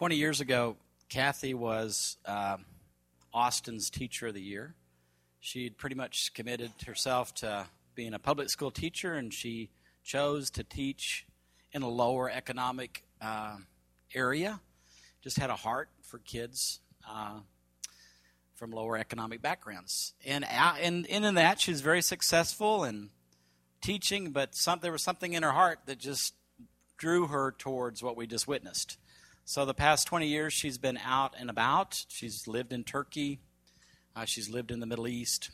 20 0.00 0.16
years 0.16 0.40
ago, 0.40 0.76
Kathy 1.10 1.52
was 1.52 2.16
uh, 2.24 2.56
Austin's 3.34 3.90
Teacher 3.90 4.28
of 4.28 4.32
the 4.32 4.40
Year. 4.40 4.74
She'd 5.40 5.76
pretty 5.76 5.94
much 5.94 6.32
committed 6.32 6.70
herself 6.86 7.34
to 7.34 7.66
being 7.94 8.14
a 8.14 8.18
public 8.18 8.48
school 8.48 8.70
teacher, 8.70 9.12
and 9.12 9.30
she 9.30 9.68
chose 10.02 10.48
to 10.52 10.64
teach 10.64 11.26
in 11.74 11.82
a 11.82 11.88
lower 11.90 12.30
economic 12.30 13.04
uh, 13.20 13.56
area. 14.14 14.60
Just 15.20 15.38
had 15.38 15.50
a 15.50 15.54
heart 15.54 15.90
for 16.00 16.16
kids 16.16 16.80
uh, 17.06 17.40
from 18.54 18.70
lower 18.70 18.96
economic 18.96 19.42
backgrounds, 19.42 20.14
and 20.24 20.46
and, 20.46 21.06
and 21.10 21.26
in 21.26 21.34
that 21.34 21.60
she 21.60 21.72
was 21.72 21.82
very 21.82 22.00
successful 22.00 22.84
in 22.84 23.10
teaching. 23.82 24.30
But 24.30 24.54
some, 24.54 24.78
there 24.80 24.92
was 24.92 25.02
something 25.02 25.34
in 25.34 25.42
her 25.42 25.52
heart 25.52 25.80
that 25.84 25.98
just 25.98 26.32
drew 26.96 27.26
her 27.26 27.54
towards 27.58 28.02
what 28.02 28.16
we 28.16 28.26
just 28.26 28.48
witnessed. 28.48 28.96
So 29.50 29.64
the 29.64 29.74
past 29.74 30.06
20 30.06 30.28
years, 30.28 30.52
she's 30.52 30.78
been 30.78 30.96
out 31.04 31.34
and 31.36 31.50
about. 31.50 32.04
She's 32.06 32.46
lived 32.46 32.72
in 32.72 32.84
Turkey. 32.84 33.40
Uh, 34.14 34.24
she's 34.24 34.48
lived 34.48 34.70
in 34.70 34.78
the 34.78 34.86
Middle 34.86 35.08
East. 35.08 35.50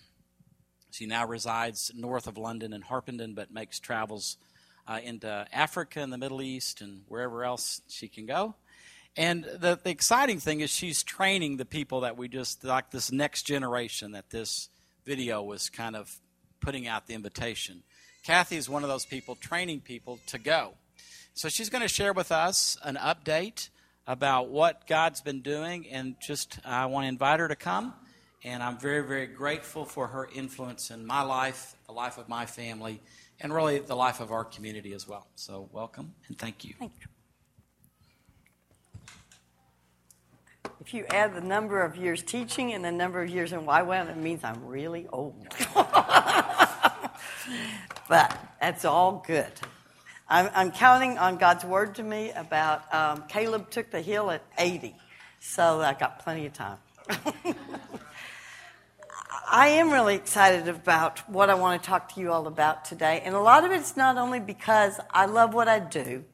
She 0.90 1.06
now 1.06 1.26
resides 1.26 1.90
north 1.94 2.26
of 2.26 2.36
London 2.36 2.74
in 2.74 2.82
Harpenden, 2.82 3.32
but 3.32 3.50
makes 3.50 3.80
travels 3.80 4.36
uh, 4.86 5.00
into 5.02 5.46
Africa 5.50 6.00
and 6.00 6.12
the 6.12 6.18
Middle 6.18 6.42
East 6.42 6.82
and 6.82 7.04
wherever 7.08 7.42
else 7.42 7.80
she 7.88 8.06
can 8.06 8.26
go. 8.26 8.54
And 9.16 9.44
the, 9.44 9.80
the 9.82 9.88
exciting 9.88 10.40
thing 10.40 10.60
is 10.60 10.68
she's 10.68 11.02
training 11.02 11.56
the 11.56 11.64
people 11.64 12.02
that 12.02 12.18
we 12.18 12.28
just, 12.28 12.64
like 12.64 12.90
this 12.90 13.10
next 13.10 13.44
generation 13.44 14.12
that 14.12 14.28
this 14.28 14.68
video 15.06 15.42
was 15.42 15.70
kind 15.70 15.96
of 15.96 16.14
putting 16.60 16.86
out 16.86 17.06
the 17.06 17.14
invitation. 17.14 17.82
Kathy 18.26 18.56
is 18.56 18.68
one 18.68 18.82
of 18.82 18.90
those 18.90 19.06
people 19.06 19.36
training 19.36 19.80
people 19.80 20.18
to 20.26 20.36
go. 20.36 20.74
So 21.32 21.48
she's 21.48 21.70
going 21.70 21.80
to 21.80 21.88
share 21.88 22.12
with 22.12 22.30
us 22.30 22.76
an 22.82 22.96
update 22.96 23.70
about 24.06 24.48
what 24.50 24.86
God's 24.86 25.20
been 25.20 25.40
doing, 25.40 25.88
and 25.88 26.14
just 26.24 26.58
I 26.64 26.86
want 26.86 27.04
to 27.04 27.08
invite 27.08 27.40
her 27.40 27.48
to 27.48 27.56
come. 27.56 27.94
And 28.44 28.62
I'm 28.62 28.78
very, 28.78 29.04
very 29.06 29.26
grateful 29.26 29.84
for 29.84 30.06
her 30.06 30.28
influence 30.32 30.90
in 30.90 31.04
my 31.04 31.22
life, 31.22 31.74
the 31.86 31.92
life 31.92 32.16
of 32.16 32.28
my 32.28 32.46
family, 32.46 33.00
and 33.40 33.52
really 33.52 33.80
the 33.80 33.96
life 33.96 34.20
of 34.20 34.30
our 34.30 34.44
community 34.44 34.92
as 34.92 35.08
well. 35.08 35.26
So, 35.34 35.68
welcome 35.72 36.14
and 36.28 36.38
thank 36.38 36.64
you. 36.64 36.74
Thank 36.78 36.92
you. 37.00 37.06
If 40.80 40.94
you 40.94 41.04
add 41.10 41.34
the 41.34 41.40
number 41.40 41.82
of 41.82 41.96
years 41.96 42.22
teaching 42.22 42.72
and 42.72 42.84
the 42.84 42.92
number 42.92 43.20
of 43.20 43.28
years 43.28 43.52
in 43.52 43.62
YWAM, 43.62 44.08
it 44.08 44.16
means 44.16 44.44
I'm 44.44 44.64
really 44.64 45.08
old. 45.12 45.48
but 48.08 48.38
that's 48.60 48.84
all 48.84 49.24
good. 49.26 49.50
I'm, 50.28 50.50
I'm, 50.54 50.72
counting 50.72 51.18
on 51.18 51.36
God's 51.36 51.64
word 51.64 51.94
to 51.96 52.02
me 52.02 52.32
about 52.32 52.92
um, 52.92 53.24
Caleb 53.28 53.70
took 53.70 53.92
the 53.92 54.00
hill 54.00 54.32
at 54.32 54.42
80, 54.58 54.96
so 55.38 55.80
I 55.80 55.94
got 55.94 56.18
plenty 56.18 56.46
of 56.46 56.52
time. 56.52 56.78
I 59.48 59.68
am 59.68 59.92
really 59.92 60.16
excited 60.16 60.66
about 60.66 61.20
what 61.30 61.48
I 61.48 61.54
want 61.54 61.80
to 61.80 61.88
talk 61.88 62.12
to 62.14 62.20
you 62.20 62.32
all 62.32 62.48
about 62.48 62.84
today. 62.84 63.22
And 63.24 63.36
a 63.36 63.40
lot 63.40 63.64
of 63.64 63.70
it's 63.70 63.96
not 63.96 64.18
only 64.18 64.40
because 64.40 64.98
I 65.10 65.26
love 65.26 65.54
what 65.54 65.68
I 65.68 65.78
do, 65.78 66.24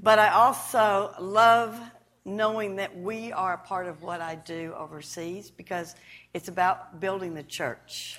but 0.00 0.18
I 0.18 0.30
also 0.30 1.14
love 1.20 1.78
knowing 2.24 2.76
that 2.76 2.96
we 2.96 3.30
are 3.30 3.52
a 3.52 3.58
part 3.58 3.88
of 3.88 4.02
what 4.02 4.22
I 4.22 4.36
do 4.36 4.72
overseas 4.74 5.50
because 5.50 5.94
it's 6.32 6.48
about 6.48 6.98
building 6.98 7.34
the 7.34 7.42
church 7.42 8.18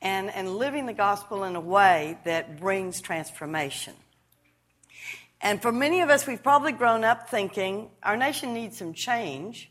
and, 0.00 0.30
and 0.30 0.56
living 0.56 0.86
the 0.86 0.94
gospel 0.94 1.44
in 1.44 1.54
a 1.54 1.60
way 1.60 2.16
that 2.24 2.58
brings 2.58 3.02
transformation. 3.02 3.92
And 5.44 5.60
for 5.60 5.70
many 5.70 6.00
of 6.00 6.08
us, 6.08 6.26
we've 6.26 6.42
probably 6.42 6.72
grown 6.72 7.04
up 7.04 7.28
thinking 7.28 7.90
our 8.02 8.16
nation 8.16 8.54
needs 8.54 8.78
some 8.78 8.94
change, 8.94 9.70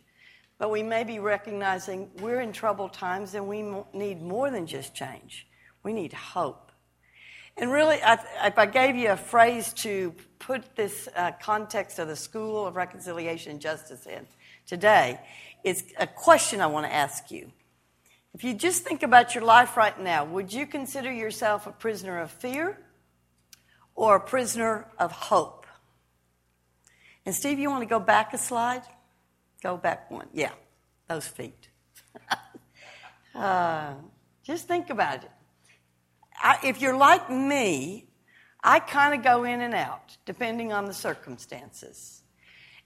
but 0.59 0.69
we 0.69 0.83
may 0.83 1.03
be 1.03 1.17
recognizing 1.17 2.11
we're 2.21 2.41
in 2.41 2.53
troubled 2.53 2.93
times 2.93 3.33
and 3.33 3.47
we 3.47 3.63
need 3.91 4.21
more 4.21 4.51
than 4.51 4.67
just 4.67 4.93
change. 4.93 5.47
We 5.81 5.91
need 5.91 6.13
hope. 6.13 6.71
And 7.57 7.71
really, 7.71 7.97
if 8.03 8.57
I 8.59 8.67
gave 8.67 8.95
you 8.95 9.09
a 9.09 9.17
phrase 9.17 9.73
to 9.77 10.13
put 10.37 10.75
this 10.75 11.09
uh, 11.15 11.31
context 11.41 11.97
of 11.97 12.07
the 12.07 12.15
School 12.15 12.67
of 12.67 12.75
Reconciliation 12.75 13.53
and 13.53 13.59
Justice 13.59 14.05
in 14.05 14.27
today, 14.67 15.19
it's 15.63 15.83
a 15.97 16.05
question 16.05 16.61
I 16.61 16.67
want 16.67 16.85
to 16.85 16.93
ask 16.93 17.31
you. 17.31 17.51
If 18.35 18.43
you 18.43 18.53
just 18.53 18.83
think 18.83 19.01
about 19.01 19.33
your 19.33 19.43
life 19.43 19.75
right 19.75 19.99
now, 19.99 20.23
would 20.23 20.53
you 20.53 20.67
consider 20.67 21.11
yourself 21.11 21.65
a 21.65 21.71
prisoner 21.71 22.19
of 22.19 22.29
fear 22.29 22.77
or 23.95 24.15
a 24.15 24.19
prisoner 24.19 24.87
of 24.99 25.11
hope? 25.11 25.62
And 27.25 27.33
Steve, 27.33 27.59
you 27.59 27.69
want 27.69 27.81
to 27.81 27.89
go 27.89 27.99
back 27.99 28.33
a 28.33 28.37
slide? 28.37 28.83
Go 29.61 29.77
back 29.77 30.11
one. 30.11 30.27
Yeah, 30.33 30.51
those 31.07 31.27
feet. 31.27 31.69
uh, 33.35 33.93
just 34.43 34.67
think 34.67 34.89
about 34.89 35.23
it. 35.23 35.31
I, 36.35 36.57
if 36.65 36.81
you're 36.81 36.97
like 36.97 37.29
me, 37.29 38.07
I 38.61 38.79
kind 38.79 39.13
of 39.13 39.23
go 39.23 39.45
in 39.45 39.61
and 39.61 39.73
out 39.73 40.17
depending 40.25 40.73
on 40.73 40.85
the 40.85 40.93
circumstances. 40.93 42.23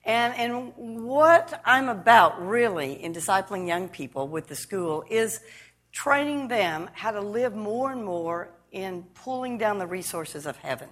And, 0.05 0.33
and 0.35 1.03
what 1.05 1.61
I'm 1.65 1.89
about 1.89 2.45
really 2.45 3.03
in 3.03 3.13
discipling 3.13 3.67
young 3.67 3.89
people 3.89 4.27
with 4.27 4.47
the 4.47 4.55
school 4.55 5.03
is 5.09 5.41
training 5.91 6.47
them 6.47 6.89
how 6.93 7.11
to 7.11 7.21
live 7.21 7.55
more 7.55 7.91
and 7.91 8.05
more 8.05 8.51
in 8.71 9.03
pulling 9.15 9.57
down 9.57 9.79
the 9.79 9.87
resources 9.87 10.45
of 10.45 10.55
heaven. 10.57 10.89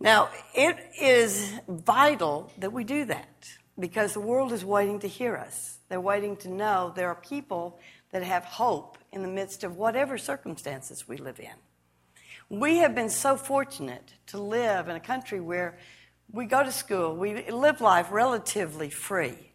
Now, 0.00 0.28
it 0.54 0.76
is 1.00 1.58
vital 1.66 2.52
that 2.58 2.72
we 2.72 2.84
do 2.84 3.04
that 3.06 3.48
because 3.78 4.12
the 4.12 4.20
world 4.20 4.52
is 4.52 4.64
waiting 4.64 5.00
to 5.00 5.08
hear 5.08 5.36
us. 5.36 5.78
They're 5.88 6.00
waiting 6.00 6.36
to 6.38 6.48
know 6.48 6.92
there 6.94 7.08
are 7.08 7.16
people 7.16 7.80
that 8.12 8.22
have 8.22 8.44
hope 8.44 8.98
in 9.12 9.22
the 9.22 9.28
midst 9.28 9.64
of 9.64 9.76
whatever 9.76 10.16
circumstances 10.16 11.08
we 11.08 11.16
live 11.16 11.40
in. 11.40 11.50
We 12.48 12.78
have 12.78 12.94
been 12.94 13.10
so 13.10 13.36
fortunate 13.36 14.14
to 14.28 14.38
live 14.38 14.88
in 14.88 14.96
a 14.96 15.00
country 15.00 15.40
where 15.40 15.78
we 16.30 16.46
go 16.46 16.62
to 16.62 16.72
school, 16.72 17.16
we 17.16 17.50
live 17.50 17.80
life 17.80 18.10
relatively 18.10 18.90
free. 18.90 19.52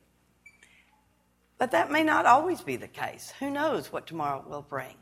But 1.58 1.72
that 1.72 1.92
may 1.92 2.04
not 2.04 2.26
always 2.26 2.62
be 2.62 2.76
the 2.76 2.88
case. 2.88 3.32
Who 3.40 3.50
knows 3.50 3.92
what 3.92 4.08
tomorrow 4.08 4.44
will 4.48 4.62
bring? 4.62 4.96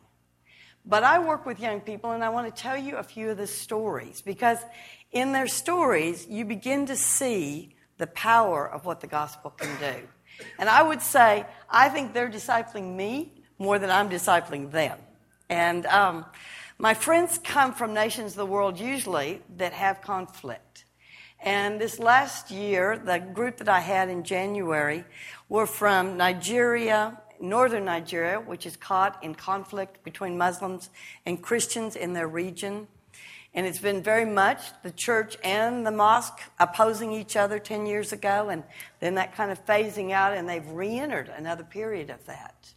But 0.85 1.03
I 1.03 1.19
work 1.19 1.45
with 1.45 1.59
young 1.59 1.81
people, 1.81 2.11
and 2.11 2.23
I 2.23 2.29
want 2.29 2.53
to 2.53 2.61
tell 2.61 2.77
you 2.77 2.97
a 2.97 3.03
few 3.03 3.29
of 3.29 3.37
the 3.37 3.47
stories 3.47 4.21
because 4.21 4.57
in 5.11 5.31
their 5.31 5.47
stories, 5.47 6.27
you 6.27 6.45
begin 6.45 6.85
to 6.87 6.95
see 6.95 7.75
the 7.97 8.07
power 8.07 8.67
of 8.67 8.85
what 8.85 9.01
the 9.01 9.07
gospel 9.07 9.51
can 9.51 9.69
do. 9.79 10.07
And 10.57 10.67
I 10.67 10.81
would 10.81 11.01
say, 11.01 11.45
I 11.69 11.89
think 11.89 12.13
they're 12.13 12.31
discipling 12.31 12.95
me 12.95 13.31
more 13.59 13.77
than 13.77 13.91
I'm 13.91 14.09
discipling 14.09 14.71
them. 14.71 14.97
And 15.49 15.85
um, 15.85 16.25
my 16.79 16.95
friends 16.95 17.39
come 17.43 17.73
from 17.73 17.93
nations 17.93 18.31
of 18.31 18.37
the 18.37 18.45
world 18.45 18.79
usually 18.79 19.41
that 19.57 19.73
have 19.73 20.01
conflict. 20.01 20.85
And 21.43 21.79
this 21.79 21.99
last 21.99 22.49
year, 22.49 22.97
the 22.97 23.19
group 23.19 23.57
that 23.57 23.69
I 23.69 23.79
had 23.79 24.09
in 24.09 24.23
January 24.23 25.03
were 25.49 25.65
from 25.65 26.17
Nigeria, 26.17 27.20
northern 27.41 27.85
Nigeria, 27.85 28.39
which 28.39 28.65
is 28.65 28.75
caught 28.75 29.23
in 29.23 29.35
conflict 29.35 30.03
between 30.03 30.37
Muslims 30.37 30.89
and 31.25 31.41
Christians 31.41 31.95
in 31.95 32.13
their 32.13 32.27
region. 32.27 32.87
And 33.53 33.65
it's 33.65 33.79
been 33.79 34.01
very 34.01 34.25
much 34.25 34.61
the 34.83 34.91
church 34.91 35.37
and 35.43 35.85
the 35.85 35.91
mosque 35.91 36.39
opposing 36.59 37.11
each 37.11 37.35
other 37.35 37.59
10 37.59 37.85
years 37.85 38.13
ago, 38.13 38.49
and 38.49 38.63
then 38.99 39.15
that 39.15 39.35
kind 39.35 39.51
of 39.51 39.65
phasing 39.65 40.11
out, 40.11 40.33
and 40.33 40.47
they've 40.47 40.67
re 40.69 40.97
entered 40.97 41.29
another 41.29 41.63
period 41.63 42.09
of 42.09 42.25
that. 42.27 42.73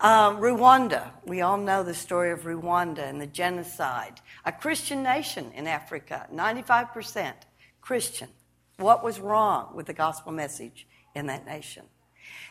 Um, 0.00 0.38
Rwanda, 0.38 1.10
we 1.24 1.40
all 1.40 1.56
know 1.56 1.84
the 1.84 1.94
story 1.94 2.32
of 2.32 2.40
Rwanda 2.40 3.08
and 3.08 3.20
the 3.20 3.26
genocide. 3.26 4.20
A 4.44 4.50
Christian 4.50 5.04
nation 5.04 5.52
in 5.54 5.68
Africa, 5.68 6.26
95% 6.34 7.32
Christian. 7.80 8.28
What 8.78 9.04
was 9.04 9.20
wrong 9.20 9.74
with 9.76 9.86
the 9.86 9.92
gospel 9.92 10.32
message 10.32 10.88
in 11.14 11.26
that 11.28 11.46
nation? 11.46 11.84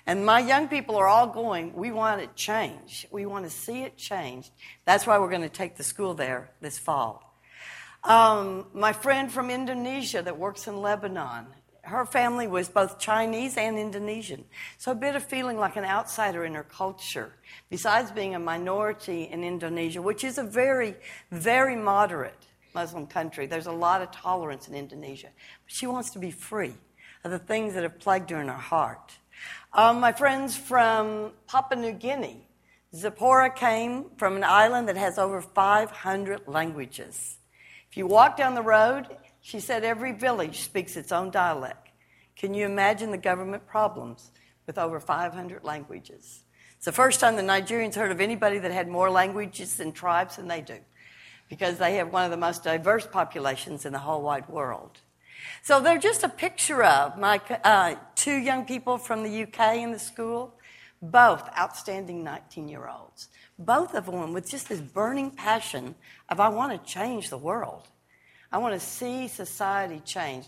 And 0.05 0.25
my 0.25 0.39
young 0.39 0.67
people 0.67 0.97
are 0.97 1.07
all 1.07 1.27
going, 1.27 1.73
we 1.73 1.91
want 1.91 2.21
it 2.21 2.35
changed. 2.35 3.07
We 3.11 3.25
want 3.25 3.45
to 3.45 3.50
see 3.50 3.83
it 3.83 3.95
changed. 3.95 4.51
That's 4.85 5.07
why 5.07 5.17
we're 5.17 5.29
going 5.29 5.41
to 5.41 5.50
take 5.50 5.77
the 5.77 5.83
school 5.83 6.13
there 6.13 6.51
this 6.59 6.77
fall. 6.77 7.39
Um, 8.03 8.65
my 8.73 8.91
friend 8.91 9.31
from 9.31 9.50
Indonesia 9.50 10.21
that 10.21 10.38
works 10.38 10.67
in 10.67 10.81
Lebanon, 10.81 11.45
her 11.83 12.05
family 12.05 12.47
was 12.47 12.67
both 12.67 13.00
Chinese 13.00 13.55
and 13.55 13.79
Indonesian. 13.79 14.44
So 14.77 14.91
a 14.91 14.95
bit 14.95 15.15
of 15.15 15.23
feeling 15.23 15.57
like 15.57 15.77
an 15.77 15.85
outsider 15.85 16.44
in 16.44 16.53
her 16.55 16.63
culture, 16.63 17.33
besides 17.69 18.11
being 18.11 18.35
a 18.35 18.39
minority 18.39 19.23
in 19.23 19.44
Indonesia, 19.44 20.01
which 20.01 20.25
is 20.25 20.38
a 20.38 20.44
very, 20.44 20.95
very 21.31 21.77
moderate 21.77 22.47
Muslim 22.73 23.07
country. 23.07 23.45
There's 23.45 23.67
a 23.67 23.71
lot 23.71 24.01
of 24.01 24.11
tolerance 24.11 24.67
in 24.67 24.75
Indonesia. 24.75 25.29
But 25.65 25.73
she 25.73 25.88
wants 25.88 26.09
to 26.11 26.19
be 26.19 26.31
free 26.31 26.73
of 27.23 27.31
the 27.31 27.39
things 27.39 27.73
that 27.73 27.83
have 27.83 28.00
plagued 28.00 28.29
her 28.31 28.41
in 28.41 28.47
her 28.47 28.53
heart. 28.53 29.17
Um, 29.74 30.00
my 30.00 30.12
friends 30.12 30.56
from 30.56 31.31
Papua 31.48 31.81
New 31.81 31.94
Guinea, 31.94 32.48
Zipporah 32.95 33.50
came 33.50 34.12
from 34.18 34.36
an 34.36 34.44
island 34.44 34.88
that 34.88 34.98
has 34.98 35.18
over 35.18 35.42
500 35.42 36.48
languages. 36.48 37.38
If 37.90 37.98
you 37.98 38.06
walk 38.06 38.38
down 38.38 38.54
the 38.54 38.62
road, 38.62 39.07
she 39.42 39.60
said 39.60 39.84
every 39.84 40.12
village 40.12 40.62
speaks 40.62 40.95
its 40.95 41.12
own 41.12 41.31
dialect. 41.31 41.90
Can 42.36 42.54
you 42.54 42.66
imagine 42.66 43.12
the 43.12 43.18
government 43.18 43.68
problems 43.68 44.31
with 44.68 44.78
over 44.78 45.00
500 45.00 45.63
languages? 45.63 46.44
It's 46.75 46.86
the 46.86 46.92
first 46.92 47.19
time 47.19 47.36
the 47.36 47.42
Nigerians 47.42 47.96
heard 47.96 48.12
of 48.12 48.22
anybody 48.22 48.60
that 48.60 48.72
had 48.72 48.88
more 48.88 49.10
languages 49.10 49.80
and 49.80 49.94
tribes 49.94 50.36
than 50.36 50.48
they 50.48 50.62
do 50.62 50.78
because 51.50 51.78
they 51.78 51.96
have 51.96 52.12
one 52.12 52.25
of 52.25 52.31
the 52.31 52.38
most 52.38 52.63
diverse 52.63 53.07
populations 53.07 53.86
in 53.86 53.94
the 53.94 54.00
whole 54.00 54.22
wide 54.22 54.48
world. 54.50 55.00
So 55.62 55.80
they're 55.80 55.98
just 55.98 56.24
a 56.24 56.30
picture 56.30 56.84
of 56.84 57.18
my 57.18 57.40
uh, 57.63 57.95
two 58.16 58.36
young 58.36 58.66
people 58.66 58.98
from 58.98 59.24
the 59.24 59.44
UK 59.44 59.78
in 59.78 59.92
the 59.92 60.00
school, 60.00 60.56
both 61.01 61.50
outstanding 61.57 62.24
19 62.24 62.68
year 62.68 62.88
olds. 62.88 63.30
Both 63.60 63.94
of 63.94 64.06
them 64.06 64.34
with 64.34 64.50
just 64.50 64.69
this 64.69 64.81
burning 64.81 65.31
passion 65.31 65.95
of, 66.30 66.40
I 66.40 66.50
want 66.50 66.72
to 66.72 66.92
change 66.92 67.30
the 67.30 67.38
world. 67.38 67.88
I 68.51 68.57
want 68.57 68.74
to 68.74 68.80
see 68.80 69.28
society 69.28 70.01
change. 70.06 70.45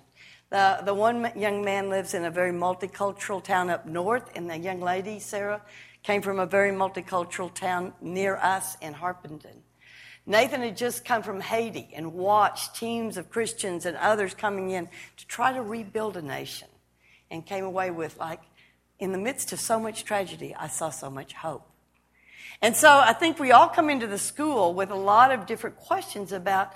The, 0.49 0.79
the 0.85 0.93
one 0.93 1.31
young 1.35 1.65
man 1.65 1.89
lives 1.89 2.13
in 2.13 2.25
a 2.25 2.31
very 2.31 2.51
multicultural 2.51 3.43
town 3.43 3.69
up 3.69 3.85
north, 3.85 4.29
and 4.35 4.49
the 4.49 4.57
young 4.57 4.79
lady, 4.79 5.19
Sarah, 5.19 5.61
came 6.03 6.21
from 6.21 6.39
a 6.39 6.45
very 6.45 6.71
multicultural 6.71 7.51
town 7.53 7.93
near 7.99 8.35
us 8.37 8.77
in 8.79 8.93
Harpenden. 8.93 9.64
Nathan 10.25 10.61
had 10.61 10.75
just 10.75 11.05
come 11.05 11.21
from 11.21 11.39
Haiti 11.39 11.89
and 11.93 12.13
watched 12.13 12.75
teams 12.75 13.17
of 13.17 13.29
Christians 13.29 13.85
and 13.85 13.95
others 13.97 14.33
coming 14.33 14.71
in 14.71 14.89
to 15.17 15.27
try 15.27 15.53
to 15.53 15.61
rebuild 15.61 16.17
a 16.17 16.21
nation 16.21 16.67
and 17.29 17.45
came 17.45 17.63
away 17.63 17.91
with, 17.91 18.17
like, 18.17 18.41
in 18.97 19.11
the 19.11 19.17
midst 19.17 19.53
of 19.53 19.59
so 19.59 19.79
much 19.79 20.03
tragedy, 20.03 20.55
I 20.55 20.67
saw 20.67 20.89
so 20.89 21.09
much 21.09 21.33
hope. 21.33 21.67
And 22.61 22.75
so 22.75 22.89
I 22.89 23.13
think 23.13 23.39
we 23.39 23.51
all 23.51 23.67
come 23.67 23.89
into 23.89 24.07
the 24.07 24.17
school 24.17 24.73
with 24.73 24.89
a 24.89 24.95
lot 24.95 25.31
of 25.31 25.45
different 25.45 25.75
questions 25.75 26.31
about 26.31 26.73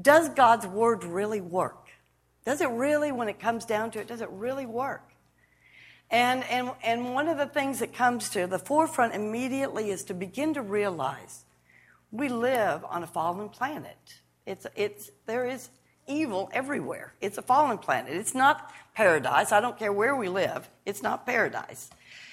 does 0.00 0.28
God's 0.30 0.66
word 0.66 1.04
really 1.04 1.40
work? 1.40 1.88
Does 2.44 2.60
it 2.60 2.70
really, 2.70 3.12
when 3.12 3.28
it 3.28 3.38
comes 3.38 3.64
down 3.64 3.90
to 3.92 4.00
it, 4.00 4.08
does 4.08 4.20
it 4.20 4.30
really 4.30 4.66
work? 4.66 5.02
And, 6.10 6.42
and, 6.44 6.70
and 6.82 7.14
one 7.14 7.28
of 7.28 7.38
the 7.38 7.46
things 7.46 7.78
that 7.78 7.94
comes 7.94 8.30
to 8.30 8.46
the 8.46 8.58
forefront 8.58 9.14
immediately 9.14 9.90
is 9.90 10.04
to 10.04 10.14
begin 10.14 10.54
to 10.54 10.62
realize 10.62 11.44
we 12.12 12.28
live 12.28 12.84
on 12.84 13.02
a 13.02 13.06
fallen 13.06 13.48
planet. 13.48 13.96
It's, 14.46 14.66
it's, 14.74 15.10
there 15.26 15.46
is 15.46 15.68
evil 16.06 16.50
everywhere. 16.52 17.14
It's 17.20 17.38
a 17.38 17.42
fallen 17.42 17.78
planet. 17.78 18.14
It's 18.14 18.34
not 18.34 18.72
paradise. 18.94 19.52
I 19.52 19.60
don't 19.60 19.78
care 19.78 19.92
where 19.92 20.16
we 20.16 20.28
live, 20.28 20.68
it's 20.84 21.02
not 21.02 21.26
paradise. 21.26 21.90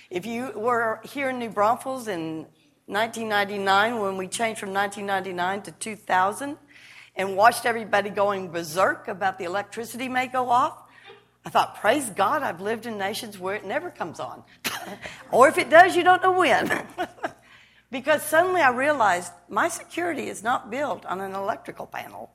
If 0.09 0.25
you 0.25 0.51
were 0.55 1.01
here 1.03 1.29
in 1.29 1.39
New 1.39 1.49
Braunfels 1.49 2.07
in 2.07 2.45
1999, 2.85 3.99
when 3.99 4.15
we 4.15 4.27
changed 4.27 4.61
from 4.61 4.73
1999 4.73 5.63
to 5.63 5.71
2000, 5.71 6.57
and 7.17 7.35
watched 7.35 7.65
everybody 7.65 8.09
going 8.09 8.49
berserk 8.49 9.07
about 9.07 9.37
the 9.39 9.43
electricity 9.43 10.07
may 10.07 10.27
go 10.27 10.49
off, 10.49 10.83
I 11.45 11.49
thought, 11.49 11.79
praise 11.79 12.09
God, 12.09 12.43
I've 12.43 12.61
lived 12.61 12.85
in 12.85 12.97
nations 12.97 13.39
where 13.39 13.55
it 13.55 13.65
never 13.65 13.89
comes 13.89 14.19
on. 14.19 14.43
or 15.31 15.47
if 15.47 15.57
it 15.57 15.69
does, 15.69 15.95
you 15.95 16.03
don't 16.03 16.21
know 16.21 16.33
when. 16.33 16.67
Because 17.89 18.21
suddenly 18.21 18.61
I 18.61 18.71
realized 18.71 19.31
my 19.49 19.69
security 19.69 20.27
is 20.27 20.43
not 20.43 20.69
built 20.69 21.05
on 21.05 21.21
an 21.21 21.33
electrical 21.33 21.85
panel 21.85 22.31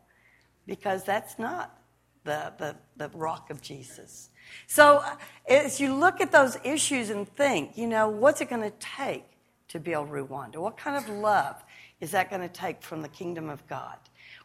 because 0.67 1.05
that's 1.05 1.39
not 1.39 1.79
the, 2.25 2.53
the, 2.59 2.77
the 2.97 3.09
rock 3.17 3.51
of 3.51 3.61
Jesus. 3.61 4.31
So 4.67 4.99
uh, 4.99 5.17
as 5.49 5.81
you 5.81 5.95
look 5.95 6.21
at 6.21 6.33
those 6.33 6.57
issues 6.65 7.11
and 7.11 7.29
think, 7.29 7.77
you 7.77 7.87
know, 7.87 8.09
what's 8.09 8.41
it 8.41 8.49
going 8.49 8.63
to 8.63 8.77
take 8.79 9.25
to 9.69 9.81
build 9.81 10.11
Rwanda? 10.11 10.57
What 10.57 10.77
kind 10.77 10.97
of 10.97 11.09
love 11.09 11.63
is 12.01 12.13
that 12.13 12.31
going 12.31 12.43
to 12.43 12.49
take 12.49 12.83
from 12.83 13.03
the 13.03 13.09
kingdom 13.09 13.49
of 13.49 13.67
God? 13.67 13.97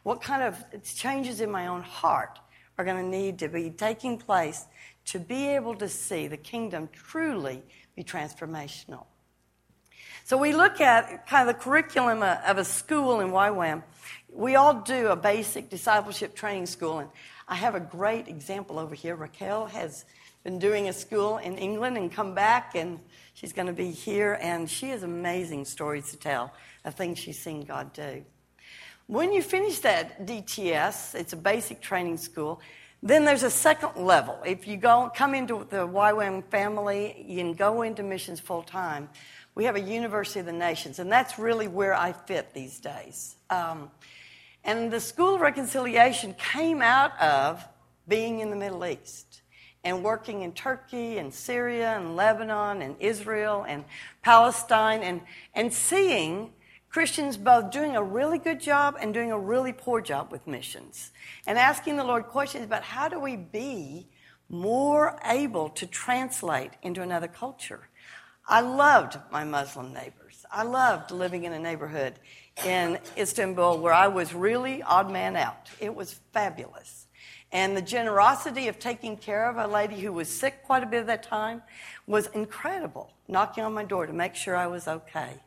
What 0.02 0.20
kind 0.20 0.42
of 0.42 0.62
changes 0.84 1.40
in 1.40 1.50
my 1.50 1.68
own 1.68 1.82
heart 1.82 2.38
are 2.76 2.84
going 2.84 3.02
to 3.02 3.08
need 3.08 3.38
to 3.40 3.48
be 3.48 3.70
taking 3.70 4.18
place 4.18 4.66
to 5.06 5.18
be 5.18 5.48
able 5.48 5.74
to 5.76 5.88
see 5.88 6.28
the 6.28 6.36
kingdom 6.36 6.88
truly 6.92 7.62
be 7.96 8.04
transformational? 8.04 9.06
So 10.28 10.36
we 10.36 10.52
look 10.52 10.82
at 10.82 11.26
kind 11.26 11.48
of 11.48 11.56
the 11.56 11.62
curriculum 11.62 12.22
of 12.22 12.58
a 12.58 12.64
school 12.64 13.20
in 13.20 13.28
YWAM. 13.28 13.82
We 14.30 14.56
all 14.56 14.74
do 14.74 15.06
a 15.06 15.16
basic 15.16 15.70
discipleship 15.70 16.34
training 16.34 16.66
school, 16.66 16.98
and 16.98 17.08
I 17.48 17.54
have 17.54 17.74
a 17.74 17.80
great 17.80 18.28
example 18.28 18.78
over 18.78 18.94
here. 18.94 19.16
Raquel 19.16 19.68
has 19.68 20.04
been 20.44 20.58
doing 20.58 20.86
a 20.86 20.92
school 20.92 21.38
in 21.38 21.56
England 21.56 21.96
and 21.96 22.12
come 22.12 22.34
back, 22.34 22.74
and 22.74 23.00
she's 23.32 23.54
going 23.54 23.68
to 23.68 23.72
be 23.72 23.90
here, 23.90 24.38
and 24.42 24.68
she 24.68 24.90
has 24.90 25.02
amazing 25.02 25.64
stories 25.64 26.10
to 26.10 26.18
tell 26.18 26.52
of 26.84 26.94
things 26.94 27.18
she's 27.18 27.38
seen 27.38 27.64
God 27.64 27.94
do. 27.94 28.22
When 29.06 29.32
you 29.32 29.40
finish 29.40 29.78
that 29.78 30.26
DTS, 30.26 31.14
it's 31.14 31.32
a 31.32 31.38
basic 31.38 31.80
training 31.80 32.18
school. 32.18 32.60
Then 33.02 33.24
there's 33.24 33.44
a 33.44 33.50
second 33.50 33.96
level. 33.96 34.42
If 34.44 34.68
you 34.68 34.76
go 34.76 35.10
come 35.14 35.34
into 35.34 35.66
the 35.70 35.88
YWAM 35.88 36.44
family, 36.50 37.24
you 37.26 37.38
can 37.38 37.54
go 37.54 37.80
into 37.80 38.02
missions 38.02 38.40
full 38.40 38.62
time 38.62 39.08
we 39.58 39.64
have 39.64 39.74
a 39.74 39.80
University 39.80 40.38
of 40.38 40.46
the 40.46 40.52
Nations, 40.52 41.00
and 41.00 41.10
that's 41.10 41.36
really 41.36 41.66
where 41.66 41.92
I 41.92 42.12
fit 42.12 42.54
these 42.54 42.78
days. 42.78 43.34
Um, 43.50 43.90
and 44.62 44.88
the 44.88 45.00
School 45.00 45.34
of 45.34 45.40
Reconciliation 45.40 46.32
came 46.34 46.80
out 46.80 47.20
of 47.20 47.66
being 48.06 48.38
in 48.38 48.50
the 48.50 48.56
Middle 48.56 48.86
East 48.86 49.42
and 49.82 50.04
working 50.04 50.42
in 50.42 50.52
Turkey 50.52 51.18
and 51.18 51.34
Syria 51.34 51.96
and 51.96 52.14
Lebanon 52.14 52.82
and 52.82 52.94
Israel 53.00 53.64
and 53.66 53.84
Palestine 54.22 55.02
and, 55.02 55.22
and 55.54 55.72
seeing 55.72 56.52
Christians 56.88 57.36
both 57.36 57.72
doing 57.72 57.96
a 57.96 58.02
really 58.02 58.38
good 58.38 58.60
job 58.60 58.96
and 59.00 59.12
doing 59.12 59.32
a 59.32 59.38
really 59.38 59.72
poor 59.72 60.00
job 60.00 60.30
with 60.30 60.46
missions 60.46 61.10
and 61.48 61.58
asking 61.58 61.96
the 61.96 62.04
Lord 62.04 62.26
questions 62.26 62.64
about 62.64 62.84
how 62.84 63.08
do 63.08 63.18
we 63.18 63.34
be 63.34 64.06
more 64.48 65.18
able 65.24 65.68
to 65.70 65.84
translate 65.84 66.70
into 66.80 67.02
another 67.02 67.26
culture. 67.26 67.87
I 68.48 68.62
loved 68.62 69.18
my 69.30 69.44
Muslim 69.44 69.92
neighbors. 69.92 70.46
I 70.50 70.62
loved 70.62 71.10
living 71.10 71.44
in 71.44 71.52
a 71.52 71.58
neighborhood 71.58 72.14
in 72.64 72.98
Istanbul 73.18 73.78
where 73.78 73.92
I 73.92 74.08
was 74.08 74.32
really 74.32 74.82
odd 74.82 75.10
man 75.10 75.36
out. 75.36 75.68
It 75.80 75.94
was 75.94 76.18
fabulous. 76.32 77.06
And 77.52 77.76
the 77.76 77.82
generosity 77.82 78.68
of 78.68 78.78
taking 78.78 79.18
care 79.18 79.50
of 79.50 79.58
a 79.58 79.66
lady 79.66 79.96
who 80.00 80.14
was 80.14 80.28
sick 80.28 80.62
quite 80.64 80.82
a 80.82 80.86
bit 80.86 81.00
at 81.00 81.06
that 81.08 81.22
time 81.24 81.62
was 82.06 82.28
incredible, 82.28 83.12
knocking 83.28 83.64
on 83.64 83.74
my 83.74 83.84
door 83.84 84.06
to 84.06 84.14
make 84.14 84.34
sure 84.34 84.56
I 84.56 84.66
was 84.66 84.88
okay. 84.88 85.42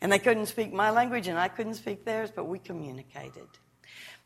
And 0.00 0.10
they 0.10 0.18
couldn't 0.18 0.46
speak 0.46 0.72
my 0.72 0.90
language 0.90 1.28
and 1.28 1.38
I 1.38 1.48
couldn't 1.48 1.74
speak 1.74 2.06
theirs, 2.06 2.30
but 2.34 2.44
we 2.44 2.58
communicated. 2.58 3.48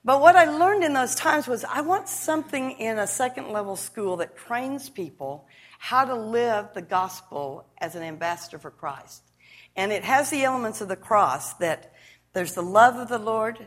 But 0.05 0.21
what 0.21 0.37
I 0.37 0.45
learned 0.45 0.85
in 0.85 0.93
those 0.93 1.17
times 1.17 1.49
was 1.49 1.65
I 1.65 1.81
want 1.81 2.09
something 2.09 2.73
in 2.79 2.99
a 2.99 3.09
second 3.09 3.51
level 3.51 3.75
school 3.75 4.17
that 4.19 4.37
trains 4.37 4.89
people 4.89 5.49
how 5.79 6.05
to 6.05 6.15
live 6.15 6.69
the 6.75 6.83
gospel 6.83 7.65
as 7.79 7.95
an 7.95 8.03
ambassador 8.03 8.59
for 8.59 8.71
Christ. 8.71 9.23
And 9.77 9.93
it 9.93 10.05
has 10.05 10.29
the 10.29 10.43
elements 10.43 10.81
of 10.81 10.89
the 10.89 10.97
cross 10.97 11.55
that 11.55 11.95
there's 12.35 12.55
the 12.55 12.63
love 12.63 12.97
of 12.97 13.09
the 13.09 13.19
Lord, 13.19 13.67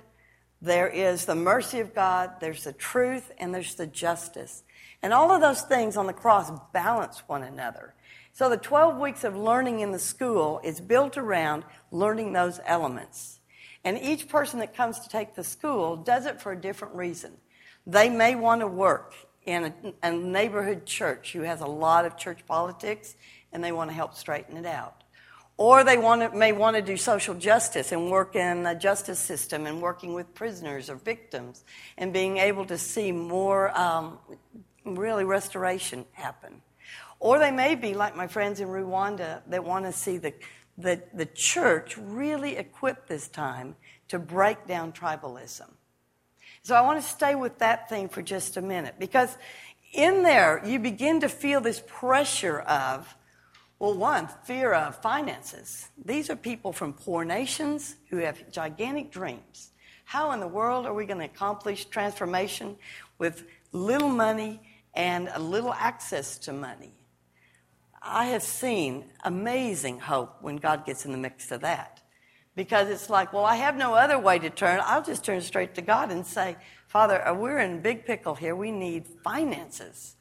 there 0.62 0.88
is 0.88 1.26
the 1.26 1.36
mercy 1.36 1.80
of 1.80 1.96
God, 1.96 2.34
there's 2.40 2.66
the 2.66 2.74
truth, 2.74 3.32
and 3.40 3.56
there's 3.56 3.76
the 3.76 3.88
justice. 3.88 4.64
And 5.02 5.14
all 5.14 5.32
of 5.32 5.42
those 5.42 5.62
things 5.62 5.98
on 5.98 6.06
the 6.06 6.14
cross 6.14 6.52
balance 6.74 7.24
one 7.28 7.42
another. 7.42 7.96
So 8.34 8.50
the 8.50 8.58
12 8.58 8.98
weeks 8.98 9.24
of 9.24 9.36
learning 9.36 9.80
in 9.80 9.92
the 9.92 10.00
school 10.00 10.62
is 10.64 10.80
built 10.80 11.18
around 11.18 11.64
learning 11.92 12.34
those 12.34 12.60
elements. 12.66 13.40
And 13.84 13.98
each 13.98 14.28
person 14.28 14.60
that 14.60 14.76
comes 14.76 15.00
to 15.00 15.10
take 15.10 15.36
the 15.36 15.44
school 15.44 15.96
does 15.96 16.26
it 16.26 16.40
for 16.40 16.52
a 16.52 16.62
different 16.62 16.94
reason. 16.94 17.32
They 17.88 18.10
may 18.10 18.36
want 18.36 18.62
to 18.62 18.68
work 18.68 19.16
in 19.46 19.66
a, 19.66 19.74
a 20.04 20.12
neighborhood 20.12 20.86
church 20.86 21.34
who 21.34 21.42
has 21.42 21.62
a 21.62 21.68
lot 21.68 22.06
of 22.06 22.18
church 22.18 22.46
politics 22.46 23.16
and 23.52 23.64
they 23.64 23.72
want 23.72 23.90
to 23.90 23.96
help 23.96 24.16
straighten 24.16 24.58
it 24.58 24.66
out. 24.66 25.04
Or 25.58 25.84
they 25.84 25.98
want 25.98 26.22
to, 26.22 26.36
may 26.36 26.54
want 26.54 26.76
to 26.76 26.82
do 26.82 26.98
social 26.98 27.36
justice 27.36 27.92
and 27.92 28.10
work 28.10 28.36
in 28.36 28.64
the 28.64 28.74
justice 28.74 29.20
system 29.20 29.68
and 29.68 29.82
working 29.82 30.14
with 30.14 30.34
prisoners 30.34 30.90
or 30.90 30.96
victims 30.96 31.64
and 31.98 32.12
being 32.12 32.38
able 32.38 32.66
to 32.66 32.78
see 32.78 33.12
more 33.12 33.78
um, 33.78 34.18
really 34.86 35.24
restoration 35.24 36.06
happen. 36.14 36.62
Or 37.20 37.38
they 37.38 37.52
may 37.52 37.76
be 37.76 37.94
like 37.94 38.16
my 38.16 38.28
friends 38.28 38.60
in 38.60 38.70
Rwanda 38.70 39.42
that 39.48 39.64
want 39.64 39.86
to 39.86 39.92
see 39.92 40.18
the, 40.18 40.34
the, 40.78 41.04
the 41.14 41.28
church 41.28 41.96
really 41.98 42.58
equipped 42.58 43.08
this 43.08 43.28
time 43.28 43.76
to 44.08 44.18
break 44.18 44.66
down 44.66 44.92
tribalism. 44.92 45.70
So 46.64 46.76
I 46.76 46.82
want 46.82 47.02
to 47.02 47.08
stay 47.08 47.34
with 47.34 47.58
that 47.60 47.90
thing 47.90 48.08
for 48.08 48.22
just 48.22 48.56
a 48.56 48.62
minute 48.62 48.96
because 49.00 49.36
in 49.94 50.22
there 50.22 50.62
you 50.64 50.78
begin 50.78 51.22
to 51.22 51.30
feel 51.30 51.60
this 51.60 51.82
pressure 51.88 52.60
of, 52.60 53.16
well, 53.80 53.96
one, 53.96 54.30
fear 54.44 54.72
of 54.72 55.02
finances. 55.02 55.90
These 56.06 56.30
are 56.30 56.36
people 56.36 56.72
from 56.72 56.94
poor 56.94 57.26
nations 57.26 57.96
who 58.10 58.18
have 58.18 58.52
gigantic 58.52 59.12
dreams. 59.12 59.72
How 60.06 60.32
in 60.34 60.40
the 60.40 60.48
world 60.48 60.86
are 60.86 60.94
we 60.94 61.06
going 61.06 61.20
to 61.20 61.26
accomplish 61.26 61.86
transformation 61.86 62.76
with 63.18 63.44
little 63.72 64.10
money 64.10 64.60
and 64.94 65.30
a 65.34 65.40
little 65.40 65.74
access 65.74 66.38
to 66.40 66.54
money? 66.54 66.94
I 68.04 68.26
have 68.26 68.44
seen 68.44 69.06
amazing 69.24 70.00
hope 70.00 70.42
when 70.42 70.58
God 70.58 70.86
gets 70.86 71.06
in 71.06 71.12
the 71.12 71.18
mix 71.18 71.52
of 71.52 71.62
that 71.62 72.01
because 72.56 72.90
it's 72.90 73.10
like, 73.10 73.34
well, 73.34 73.46
I 73.46 73.56
have 73.56 73.76
no 73.76 73.94
other 73.94 74.20
way 74.20 74.40
to 74.40 74.50
turn. 74.50 74.82
I'll 74.84 75.04
just 75.04 75.24
turn 75.24 75.42
straight 75.42 75.76
to 75.76 75.82
God 75.82 76.12
and 76.12 76.26
say, 76.26 76.58
Father, 76.88 77.26
uh, 77.26 77.34
we're 77.34 77.60
in 77.60 77.82
big 77.82 78.06
pickle 78.06 78.36
here. 78.36 78.56
We 78.56 78.72
need 78.72 79.08
finances. 79.24 80.16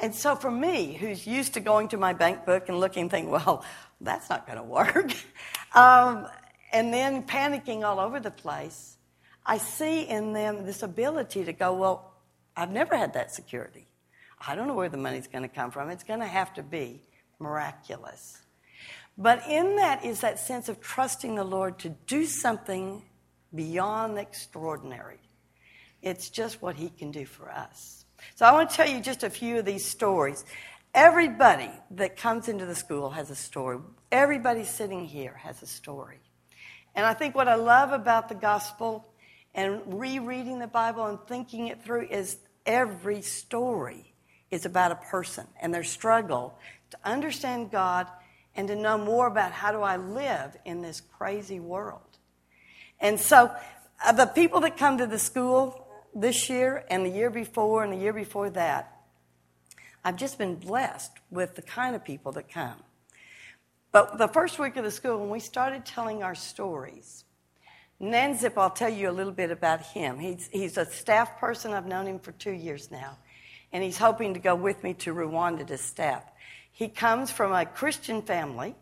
And 0.00 0.14
so 0.14 0.36
for 0.36 0.50
me, 0.50 0.94
who's 0.94 1.26
used 1.26 1.54
to 1.54 1.60
going 1.60 1.88
to 1.88 1.96
my 1.96 2.12
bank 2.12 2.44
book 2.44 2.68
and 2.68 2.78
looking 2.78 3.08
thinking, 3.08 3.30
well, 3.30 3.64
that's 4.00 4.30
not 4.30 4.46
going 4.46 4.58
to 4.58 4.64
work, 4.64 5.12
um, 5.74 6.26
and 6.72 6.92
then 6.92 7.22
panicking 7.22 7.82
all 7.82 7.98
over 7.98 8.20
the 8.20 8.30
place, 8.30 8.96
I 9.44 9.58
see 9.58 10.02
in 10.02 10.34
them 10.34 10.66
this 10.66 10.82
ability 10.82 11.44
to 11.46 11.52
go, 11.52 11.72
well, 11.72 12.12
I've 12.56 12.70
never 12.70 12.96
had 12.96 13.14
that 13.14 13.32
security. 13.32 13.86
I 14.46 14.54
don't 14.54 14.68
know 14.68 14.74
where 14.74 14.88
the 14.88 14.98
money's 14.98 15.26
going 15.26 15.42
to 15.42 15.48
come 15.48 15.70
from. 15.70 15.90
It's 15.90 16.04
going 16.04 16.20
to 16.20 16.26
have 16.26 16.52
to 16.54 16.62
be 16.62 17.02
miraculous. 17.38 18.38
But 19.18 19.42
in 19.48 19.74
that 19.76 20.04
is 20.04 20.20
that 20.20 20.38
sense 20.38 20.68
of 20.68 20.80
trusting 20.80 21.34
the 21.34 21.44
Lord 21.44 21.80
to 21.80 21.88
do 21.88 22.24
something 22.24 23.02
beyond 23.52 24.16
extraordinary. 24.16 25.18
It's 26.00 26.30
just 26.30 26.62
what 26.62 26.76
He 26.76 26.88
can 26.88 27.10
do 27.10 27.26
for 27.26 27.50
us. 27.50 28.04
So 28.36 28.46
I 28.46 28.52
want 28.52 28.70
to 28.70 28.76
tell 28.76 28.88
you 28.88 29.00
just 29.00 29.24
a 29.24 29.30
few 29.30 29.58
of 29.58 29.64
these 29.64 29.84
stories. 29.84 30.44
Everybody 30.94 31.70
that 31.92 32.16
comes 32.16 32.48
into 32.48 32.64
the 32.64 32.76
school 32.76 33.10
has 33.10 33.30
a 33.30 33.34
story. 33.34 33.78
Everybody 34.12 34.62
sitting 34.62 35.04
here 35.04 35.34
has 35.34 35.62
a 35.62 35.66
story. 35.66 36.20
And 36.94 37.04
I 37.04 37.12
think 37.12 37.34
what 37.34 37.48
I 37.48 37.56
love 37.56 37.92
about 37.92 38.28
the 38.28 38.34
gospel 38.36 39.04
and 39.52 39.80
rereading 39.86 40.60
the 40.60 40.68
Bible 40.68 41.06
and 41.06 41.18
thinking 41.26 41.66
it 41.66 41.82
through 41.82 42.06
is 42.08 42.38
every 42.64 43.22
story 43.22 44.14
is 44.52 44.64
about 44.64 44.92
a 44.92 44.96
person 44.96 45.46
and 45.60 45.74
their 45.74 45.84
struggle 45.84 46.56
to 46.90 46.98
understand 47.04 47.70
God 47.70 48.06
and 48.58 48.66
to 48.66 48.74
know 48.74 48.98
more 48.98 49.28
about 49.28 49.52
how 49.52 49.70
do 49.70 49.82
I 49.82 49.96
live 49.96 50.56
in 50.64 50.82
this 50.82 51.00
crazy 51.00 51.60
world. 51.60 52.18
And 52.98 53.20
so 53.20 53.52
uh, 54.04 54.10
the 54.10 54.26
people 54.26 54.58
that 54.62 54.76
come 54.76 54.98
to 54.98 55.06
the 55.06 55.18
school 55.20 55.86
this 56.12 56.50
year 56.50 56.84
and 56.90 57.06
the 57.06 57.10
year 57.10 57.30
before 57.30 57.84
and 57.84 57.92
the 57.92 57.96
year 57.96 58.12
before 58.12 58.50
that, 58.50 59.00
I've 60.04 60.16
just 60.16 60.38
been 60.38 60.56
blessed 60.56 61.12
with 61.30 61.54
the 61.54 61.62
kind 61.62 61.94
of 61.94 62.04
people 62.04 62.32
that 62.32 62.52
come. 62.52 62.82
But 63.92 64.18
the 64.18 64.26
first 64.26 64.58
week 64.58 64.76
of 64.76 64.82
the 64.82 64.90
school, 64.90 65.20
when 65.20 65.30
we 65.30 65.38
started 65.38 65.86
telling 65.86 66.24
our 66.24 66.34
stories, 66.34 67.24
Nanzip, 68.00 68.54
I'll 68.56 68.70
tell 68.70 68.92
you 68.92 69.08
a 69.08 69.12
little 69.12 69.32
bit 69.32 69.52
about 69.52 69.82
him. 69.82 70.18
He's, 70.18 70.48
he's 70.52 70.76
a 70.78 70.84
staff 70.84 71.38
person. 71.38 71.74
I've 71.74 71.86
known 71.86 72.06
him 72.06 72.18
for 72.18 72.32
two 72.32 72.50
years 72.50 72.90
now. 72.90 73.18
And 73.72 73.84
he's 73.84 73.98
hoping 73.98 74.34
to 74.34 74.40
go 74.40 74.56
with 74.56 74.82
me 74.82 74.94
to 74.94 75.14
Rwanda 75.14 75.64
to 75.68 75.78
staff. 75.78 76.24
He 76.78 76.86
comes 76.86 77.32
from 77.32 77.52
a 77.52 77.66
Christian 77.66 78.22
family, 78.22 78.76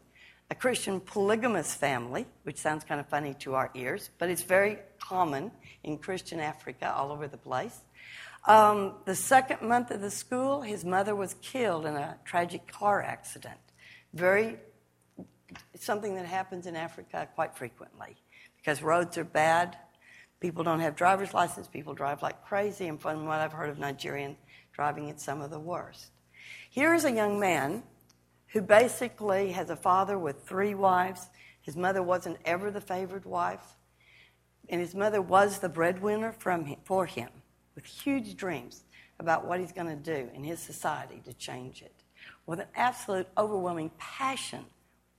a 0.51 0.55
Christian 0.55 1.01
polygamous 1.01 1.73
family, 1.73 2.27
which 2.43 2.59
sounds 2.59 2.85
kind 2.85 3.01
of 3.01 3.09
funny 3.09 3.33
to 3.39 3.55
our 3.55 3.71
ears, 3.73 4.11
but 4.19 4.29
it's 4.29 4.43
very 4.43 4.81
common 5.01 5.51
in 5.83 5.97
Christian 5.97 6.39
Africa 6.39 6.93
all 6.95 7.11
over 7.11 7.27
the 7.27 7.39
place. 7.39 7.81
Um, 8.47 8.97
the 9.07 9.15
second 9.15 9.67
month 9.67 9.91
of 9.91 10.03
the 10.03 10.11
school, 10.11 10.61
his 10.61 10.85
mother 10.85 11.17
was 11.17 11.37
killed 11.41 11.87
in 11.87 11.95
a 11.95 12.19
tragic 12.27 12.71
car 12.71 13.01
accident. 13.01 13.57
Very, 14.13 14.59
something 15.77 16.17
that 16.17 16.27
happens 16.27 16.67
in 16.67 16.77
Africa 16.77 17.27
quite 17.35 17.57
frequently 17.57 18.15
because 18.59 18.83
roads 18.83 19.17
are 19.17 19.25
bad. 19.25 19.75
People 20.41 20.65
don't 20.65 20.81
have 20.81 20.97
driver's 20.97 21.33
license. 21.33 21.67
People 21.67 21.95
drive 21.95 22.21
like 22.21 22.45
crazy. 22.45 22.89
And 22.89 23.01
from 23.01 23.25
what 23.25 23.41
I've 23.41 23.55
heard 23.55 23.71
of 23.71 23.79
Nigerian 23.79 24.37
driving, 24.75 25.09
it's 25.09 25.25
some 25.25 25.41
of 25.41 25.51
the 25.51 25.59
worst. 25.59 26.11
Here 26.77 26.93
is 26.93 27.07
a 27.07 27.11
young 27.11 27.41
man 27.41 27.85
who 28.49 28.61
basically 28.61 29.53
has 29.53 29.71
a 29.71 29.77
father 29.77 30.19
with 30.19 30.47
three 30.47 30.75
wives. 30.75 31.31
His 31.63 31.75
mother 31.75 32.03
wasn't 32.03 32.37
ever 32.45 32.71
the 32.71 32.83
favored 32.83 33.25
wife, 33.25 33.79
and 34.69 34.79
his 34.79 34.95
mother 34.95 35.23
was 35.23 35.59
the 35.59 35.71
breadwinner 35.71 36.35
him, 36.45 36.77
for 36.85 37.07
him, 37.07 37.31
with 37.75 37.87
huge 37.87 38.37
dreams 38.37 38.85
about 39.19 39.47
what 39.47 39.59
he's 39.59 39.73
going 39.73 39.89
to 39.89 39.97
do 39.97 40.29
in 40.35 40.45
his 40.45 40.61
society 40.61 41.23
to 41.25 41.33
change 41.33 41.81
it, 41.81 41.95
with 42.45 42.61
an 42.61 42.67
absolute 42.75 43.27
overwhelming 43.39 43.91
passion 43.97 44.67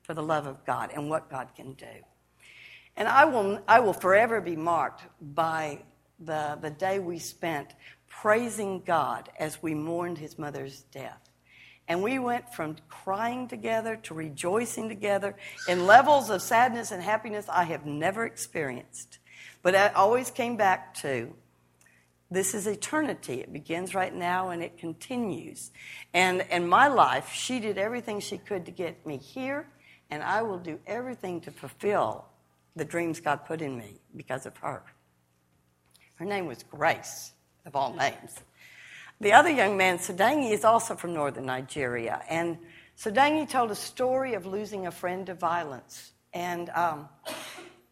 for 0.03 0.13
the 0.13 0.21
love 0.21 0.45
of 0.45 0.63
God 0.63 0.91
and 0.93 1.09
what 1.09 1.27
God 1.27 1.47
can 1.55 1.73
do. 1.73 2.03
And 2.95 3.07
I 3.07 3.25
will, 3.25 3.63
I 3.67 3.79
will 3.79 3.93
forever 3.93 4.41
be 4.41 4.55
marked 4.55 5.05
by 5.33 5.85
the, 6.19 6.59
the 6.61 6.69
day 6.69 6.99
we 6.99 7.17
spent 7.17 7.73
praising 8.07 8.83
God 8.85 9.29
as 9.39 9.63
we 9.63 9.73
mourned 9.73 10.19
his 10.19 10.37
mother's 10.37 10.81
death. 10.91 11.26
And 11.87 12.03
we 12.03 12.19
went 12.19 12.53
from 12.53 12.75
crying 12.89 13.47
together 13.47 13.95
to 14.03 14.13
rejoicing 14.13 14.89
together 14.89 15.35
in 15.67 15.85
levels 15.85 16.29
of 16.29 16.41
sadness 16.41 16.91
and 16.91 17.01
happiness 17.01 17.45
I 17.49 17.63
have 17.63 17.85
never 17.85 18.25
experienced. 18.25 19.19
But 19.61 19.75
I 19.75 19.89
always 19.89 20.29
came 20.29 20.57
back 20.57 20.93
to 20.95 21.33
this 22.29 22.53
is 22.53 22.67
eternity. 22.67 23.39
It 23.39 23.53
begins 23.53 23.95
right 23.95 24.13
now 24.13 24.49
and 24.49 24.61
it 24.61 24.77
continues. 24.77 25.71
And 26.13 26.45
in 26.51 26.67
my 26.67 26.87
life, 26.87 27.31
she 27.31 27.59
did 27.59 27.77
everything 27.77 28.19
she 28.19 28.37
could 28.37 28.65
to 28.65 28.71
get 28.71 29.05
me 29.05 29.17
here, 29.17 29.67
and 30.09 30.21
I 30.21 30.41
will 30.41 30.57
do 30.57 30.79
everything 30.85 31.39
to 31.41 31.51
fulfill 31.51 32.25
the 32.75 32.85
dreams 32.85 33.19
God 33.19 33.45
put 33.45 33.61
in 33.61 33.77
me 33.77 34.01
because 34.15 34.45
of 34.45 34.57
her. 34.57 34.83
Her 36.15 36.25
name 36.25 36.47
was 36.47 36.63
Grace 36.63 37.31
of 37.65 37.75
all 37.75 37.93
names. 37.93 38.35
The 39.19 39.33
other 39.33 39.49
young 39.49 39.77
man, 39.77 39.97
Sudangi, 39.97 40.51
is 40.51 40.63
also 40.63 40.95
from 40.95 41.13
northern 41.13 41.45
Nigeria. 41.45 42.21
And 42.29 42.57
Sudangi 42.97 43.49
told 43.49 43.71
a 43.71 43.75
story 43.75 44.35
of 44.35 44.45
losing 44.45 44.85
a 44.85 44.91
friend 44.91 45.25
to 45.25 45.33
violence. 45.33 46.11
And, 46.33 46.69
um, 46.69 47.09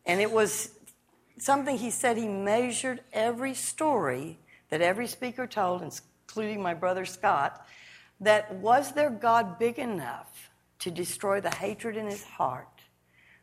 and 0.05 0.21
it 0.21 0.31
was 0.31 0.69
something 1.39 1.77
he 1.77 1.89
said 1.89 2.17
he 2.17 2.27
measured 2.27 3.01
every 3.11 3.55
story 3.55 4.37
that 4.69 4.81
every 4.81 5.07
speaker 5.07 5.47
told, 5.47 5.81
including 5.81 6.61
my 6.61 6.75
brother 6.75 7.05
Scott, 7.05 7.65
that 8.21 8.53
was 8.55 8.91
there 8.93 9.09
God 9.09 9.57
big 9.57 9.79
enough 9.79 10.51
to 10.79 10.91
destroy 10.91 11.41
the 11.41 11.49
hatred 11.49 11.97
in 11.97 12.05
his 12.05 12.23
heart 12.23 12.67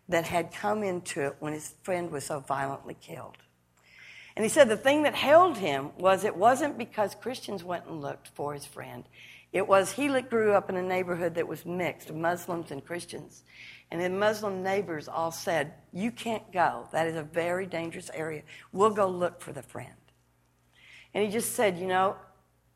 that 0.09 0.25
had 0.25 0.53
come 0.53 0.83
into 0.83 1.21
it 1.27 1.37
when 1.41 1.53
his 1.53 1.75
friend 1.83 2.11
was 2.11 2.27
so 2.27 2.39
violently 2.39 2.97
killed? 3.01 3.39
And 4.37 4.45
he 4.45 4.49
said 4.49 4.69
the 4.69 4.77
thing 4.77 5.03
that 5.03 5.15
held 5.15 5.59
him 5.59 5.91
was 5.99 6.25
it 6.25 6.37
wasn't 6.37 6.79
because 6.79 7.15
Christians 7.15 7.63
went 7.63 7.87
and 7.87 8.01
looked 8.01 8.29
for 8.29 8.55
his 8.55 8.67
friend. 8.67 9.05
It 9.53 9.69
was 9.69 9.93
he 9.93 10.09
grew 10.23 10.53
up 10.53 10.71
in 10.71 10.77
a 10.77 10.83
neighborhood 10.83 11.35
that 11.35 11.47
was 11.47 11.67
mixed 11.67 12.13
Muslims 12.13 12.71
and 12.71 12.85
Christians. 12.85 13.43
And 13.91 14.01
the 14.01 14.09
Muslim 14.09 14.63
neighbors 14.63 15.07
all 15.09 15.31
said, 15.31 15.75
You 15.93 16.11
can't 16.11 16.51
go. 16.51 16.89
That 16.93 17.07
is 17.07 17.17
a 17.17 17.23
very 17.23 17.67
dangerous 17.67 18.11
area. 18.15 18.43
We'll 18.73 18.95
go 18.95 19.07
look 19.07 19.43
for 19.43 19.53
the 19.53 19.63
friend. 19.63 19.93
And 21.13 21.23
he 21.23 21.31
just 21.31 21.55
said, 21.55 21.79
You 21.79 21.87
know, 21.87 22.17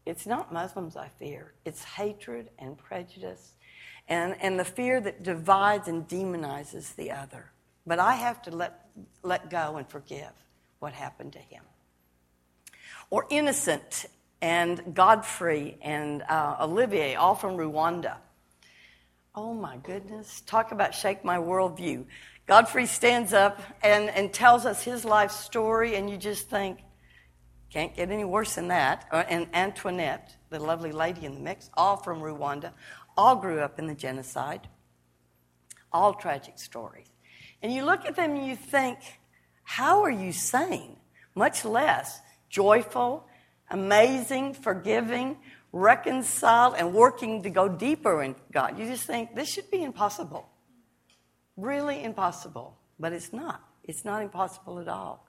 it's 0.05 0.27
not 0.27 0.53
Muslims 0.53 0.95
I 0.95 1.09
fear, 1.19 1.55
it's 1.65 1.83
hatred 1.83 2.51
and 2.59 2.77
prejudice 2.77 3.55
and, 4.09 4.37
and 4.41 4.59
the 4.59 4.65
fear 4.65 5.01
that 5.01 5.23
divides 5.23 5.89
and 5.89 6.07
demonizes 6.09 6.95
the 6.95 7.11
other. 7.11 7.51
But 7.87 7.99
I 7.99 8.15
have 8.15 8.43
to 8.43 8.51
let, 8.51 8.89
let 9.23 9.51
go 9.51 9.77
and 9.77 9.89
forgive 9.89 10.33
what 10.79 10.93
happened 10.93 11.33
to 11.35 11.39
him. 11.39 11.63
Or 13.11 13.27
Innocent 13.31 14.07
and 14.41 14.95
Godfrey 14.95 15.79
and 15.83 16.23
uh, 16.23 16.57
Olivier, 16.61 17.15
all 17.15 17.35
from 17.35 17.57
Rwanda. 17.57 18.17
Oh 19.35 19.55
my 19.55 19.77
goodness, 19.77 20.41
talk 20.43 20.73
about 20.73 20.95
shake 20.95 21.25
my 21.25 21.37
worldview. 21.37 22.05
Godfrey 22.47 22.87
stands 22.87 23.33
up 23.33 23.61
and, 23.83 24.09
and 24.11 24.33
tells 24.33 24.67
us 24.67 24.83
his 24.83 25.05
life 25.05 25.33
story, 25.33 25.97
and 25.97 26.09
you 26.09 26.17
just 26.17 26.49
think, 26.49 26.79
can't 27.71 27.95
get 27.95 28.11
any 28.11 28.25
worse 28.25 28.55
than 28.55 28.69
that. 28.69 29.07
Uh, 29.11 29.25
and 29.29 29.49
Antoinette, 29.53 30.37
the 30.51 30.61
lovely 30.61 30.93
lady 30.93 31.27
in 31.27 31.35
the 31.35 31.41
mix, 31.41 31.69
all 31.75 31.97
from 31.97 32.21
Rwanda, 32.21 32.73
all 33.17 33.37
grew 33.37 33.61
up 33.61 33.79
in 33.79 33.87
the 33.87 33.95
genocide, 33.95 34.69
all 35.93 36.15
tragic 36.15 36.59
stories. 36.59 37.09
And 37.63 37.73
you 37.73 37.85
look 37.85 38.05
at 38.07 38.15
them 38.15 38.37
and 38.37 38.47
you 38.47 38.55
think, 38.55 38.99
how 39.67 40.05
are 40.05 40.11
you 40.11 40.33
sane? 40.33 40.97
Much 41.35 41.65
less 41.65 42.21
joyful, 42.49 43.27
amazing, 43.69 44.55
forgiving, 44.55 45.37
reconciled, 45.73 46.77
and 46.79 46.95
working 46.95 47.43
to 47.43 47.51
go 47.51 47.69
deeper 47.69 48.23
in 48.23 48.37
God. 48.53 48.79
You 48.79 48.87
just 48.87 49.09
think 49.09 49.35
this 49.35 49.53
should 49.53 49.69
be 49.69 49.83
impossible. 49.83 50.49
Really 51.57 52.05
impossible. 52.05 52.79
But 53.01 53.13
it's 53.13 53.33
not. 53.33 53.61
It's 53.83 54.05
not 54.05 54.23
impossible 54.23 54.79
at 54.79 54.87
all. 54.87 55.27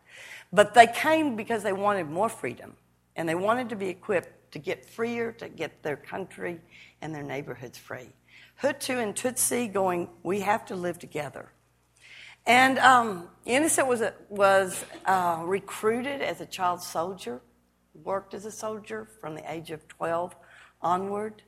But 0.53 0.75
they 0.75 0.85
came 0.85 1.35
because 1.35 1.63
they 1.63 1.73
wanted 1.73 2.07
more 2.07 2.29
freedom 2.29 2.75
and 3.15 3.27
they 3.27 3.35
wanted 3.35 3.69
to 3.69 3.75
be 3.75 3.89
equipped 3.89 4.51
to 4.51 4.59
get 4.59 4.87
freer, 4.87 5.31
to 5.33 5.49
get 5.49 5.81
their 5.81 5.97
country 5.97 6.61
and 7.01 7.13
their 7.13 7.23
neighborhoods 7.23 7.79
free. 7.79 8.09
Hutu 8.61 9.01
and 9.01 9.15
Tutsi 9.15 9.71
going, 9.73 10.09
we 10.21 10.41
have 10.41 10.63
to 10.67 10.75
live 10.75 10.99
together. 10.99 11.49
And 12.47 12.79
um, 12.79 13.27
Innocent 13.45 13.87
was, 13.87 14.01
a, 14.01 14.13
was 14.29 14.83
uh, 15.05 15.43
recruited 15.45 16.21
as 16.21 16.41
a 16.41 16.45
child 16.45 16.81
soldier, 16.81 17.41
worked 17.93 18.33
as 18.33 18.45
a 18.45 18.51
soldier 18.51 19.07
from 19.21 19.35
the 19.35 19.51
age 19.51 19.69
of 19.69 19.87
12 19.87 20.35
onward. 20.81 21.43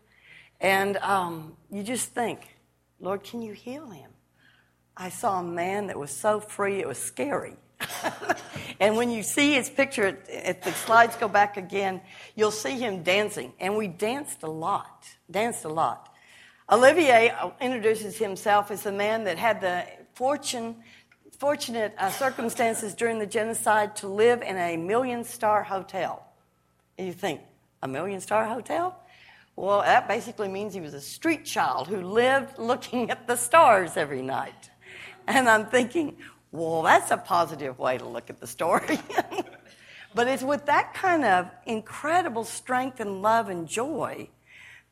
And 0.62 0.98
um, 0.98 1.58
you 1.72 1.82
just 1.82 2.10
think, 2.10 2.58
Lord, 3.00 3.24
can 3.24 3.42
you 3.42 3.54
heal 3.54 3.90
him? 3.90 4.12
I 4.96 5.10
saw 5.10 5.40
a 5.40 5.44
man 5.44 5.88
that 5.88 5.98
was 5.98 6.12
so 6.12 6.40
free, 6.40 6.80
it 6.80 6.88
was 6.88 7.00
scary 7.00 7.56
and 8.80 8.96
when 8.96 9.10
you 9.10 9.24
see 9.24 9.54
his 9.54 9.70
picture, 9.70 10.18
if 10.28 10.62
the 10.62 10.72
slides 10.72 11.16
go 11.16 11.28
back 11.28 11.58
again, 11.58 12.02
you'll 12.36 12.52
see 12.52 12.78
him 12.78 13.04
dancing. 13.04 13.54
And 13.60 13.76
we 13.76 13.88
danced 13.88 14.44
a 14.44 14.50
lot, 14.50 15.08
danced 15.30 15.66
a 15.66 15.70
lot. 15.70 16.14
Olivier 16.72 17.34
introduces 17.60 18.18
himself 18.18 18.70
as 18.70 18.84
the 18.84 18.92
man 18.92 19.24
that 19.24 19.38
had 19.38 19.62
the 19.62 19.86
fortune, 20.20 20.76
fortunate 21.38 21.96
uh, 21.98 22.10
circumstances 22.10 22.94
during 22.94 23.20
the 23.20 23.26
genocide 23.26 23.96
to 23.96 24.06
live 24.10 24.42
in 24.42 24.58
a 24.58 24.76
million 24.76 25.24
star 25.24 25.64
hotel. 25.64 26.28
And 26.98 27.08
you 27.08 27.14
think, 27.14 27.40
a 27.82 27.88
million 27.88 28.20
star 28.20 28.44
hotel? 28.44 29.00
Well, 29.56 29.80
that 29.80 30.10
basically 30.10 30.50
means 30.50 30.74
he 30.74 30.82
was 30.82 30.94
a 30.94 31.00
street 31.00 31.46
child 31.46 31.88
who 31.88 32.02
lived 32.02 32.60
looking 32.60 33.10
at 33.12 33.28
the 33.28 33.38
stars 33.38 33.96
every 33.96 34.22
night. 34.22 34.70
And 35.26 35.48
I'm 35.48 35.68
thinking, 35.68 36.18
well, 36.52 36.82
that's 36.82 37.12
a 37.12 37.18
positive 37.18 37.80
way 37.80 37.98
to 37.98 38.06
look 38.06 38.30
at 38.30 38.42
the 38.42 38.48
story. 38.48 39.00
but 40.14 40.28
it's 40.28 40.44
with 40.44 40.66
that 40.66 40.94
kind 40.94 41.24
of 41.24 41.50
incredible 41.66 42.44
strength 42.44 43.00
and 43.00 43.22
love 43.22 43.48
and 43.48 43.70
joy 43.70 44.28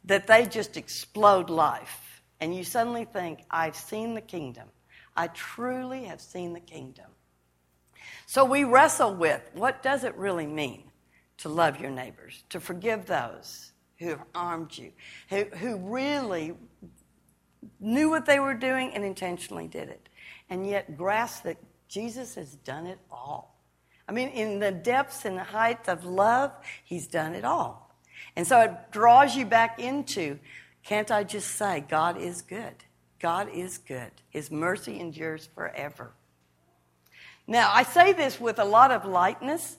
that 0.05 0.25
they 0.25 0.45
just 0.45 0.77
explode 0.77 1.49
life. 1.49 2.21
And 2.39 2.55
you 2.55 2.63
suddenly 2.63 3.03
think, 3.03 3.43
I've 3.51 3.75
seen 3.75 4.13
the 4.13 4.21
kingdom. 4.21 4.69
I 5.17 5.27
truly 5.27 6.05
have 6.05 6.21
seen 6.21 6.53
the 6.53 6.59
kingdom. 6.59 7.07
So 8.27 8.45
we 8.45 8.63
wrestle 8.63 9.13
with 9.13 9.49
what 9.53 9.81
does 9.81 10.03
it 10.03 10.15
really 10.15 10.45
mean 10.45 10.83
to 11.39 11.49
love 11.49 11.79
your 11.79 11.89
neighbors, 11.89 12.43
to 12.49 12.59
forgive 12.59 13.05
those 13.05 13.71
who 13.97 14.09
have 14.09 14.23
harmed 14.33 14.77
you, 14.77 14.91
who, 15.29 15.45
who 15.55 15.77
really 15.77 16.53
knew 17.79 18.09
what 18.09 18.25
they 18.25 18.39
were 18.39 18.53
doing 18.53 18.91
and 18.93 19.03
intentionally 19.03 19.67
did 19.67 19.89
it, 19.89 20.07
and 20.49 20.67
yet 20.67 20.95
grasp 20.95 21.43
that 21.43 21.57
Jesus 21.87 22.35
has 22.35 22.55
done 22.57 22.85
it 22.85 22.99
all. 23.11 23.59
I 24.07 24.11
mean, 24.11 24.29
in 24.29 24.59
the 24.59 24.71
depths 24.71 25.25
and 25.25 25.37
the 25.37 25.43
heights 25.43 25.89
of 25.89 26.05
love, 26.05 26.51
he's 26.83 27.07
done 27.07 27.33
it 27.33 27.43
all. 27.43 27.95
And 28.35 28.47
so 28.47 28.59
it 28.61 28.91
draws 28.91 29.35
you 29.35 29.45
back 29.45 29.79
into 29.79 30.39
can't 30.83 31.11
I 31.11 31.25
just 31.25 31.55
say, 31.55 31.83
God 31.89 32.17
is 32.17 32.41
good? 32.41 32.75
God 33.19 33.49
is 33.53 33.77
good. 33.77 34.11
His 34.29 34.51
mercy 34.51 34.99
endures 34.99 35.47
forever. 35.55 36.11
Now, 37.47 37.71
I 37.73 37.83
say 37.83 38.13
this 38.13 38.39
with 38.39 38.59
a 38.59 38.65
lot 38.65 38.91
of 38.91 39.05
lightness, 39.05 39.77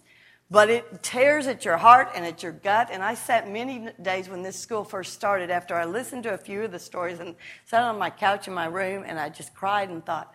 but 0.50 0.70
it 0.70 1.02
tears 1.02 1.46
at 1.46 1.64
your 1.64 1.76
heart 1.76 2.08
and 2.14 2.24
at 2.24 2.42
your 2.42 2.52
gut. 2.52 2.88
And 2.90 3.02
I 3.02 3.14
sat 3.14 3.48
many 3.50 3.90
days 4.00 4.28
when 4.28 4.42
this 4.42 4.58
school 4.58 4.84
first 4.84 5.12
started 5.12 5.50
after 5.50 5.74
I 5.74 5.84
listened 5.84 6.22
to 6.22 6.32
a 6.32 6.38
few 6.38 6.62
of 6.62 6.72
the 6.72 6.78
stories 6.78 7.20
and 7.20 7.36
sat 7.66 7.82
on 7.82 7.98
my 7.98 8.10
couch 8.10 8.48
in 8.48 8.54
my 8.54 8.66
room 8.66 9.04
and 9.06 9.20
I 9.20 9.28
just 9.28 9.54
cried 9.54 9.90
and 9.90 10.04
thought, 10.04 10.32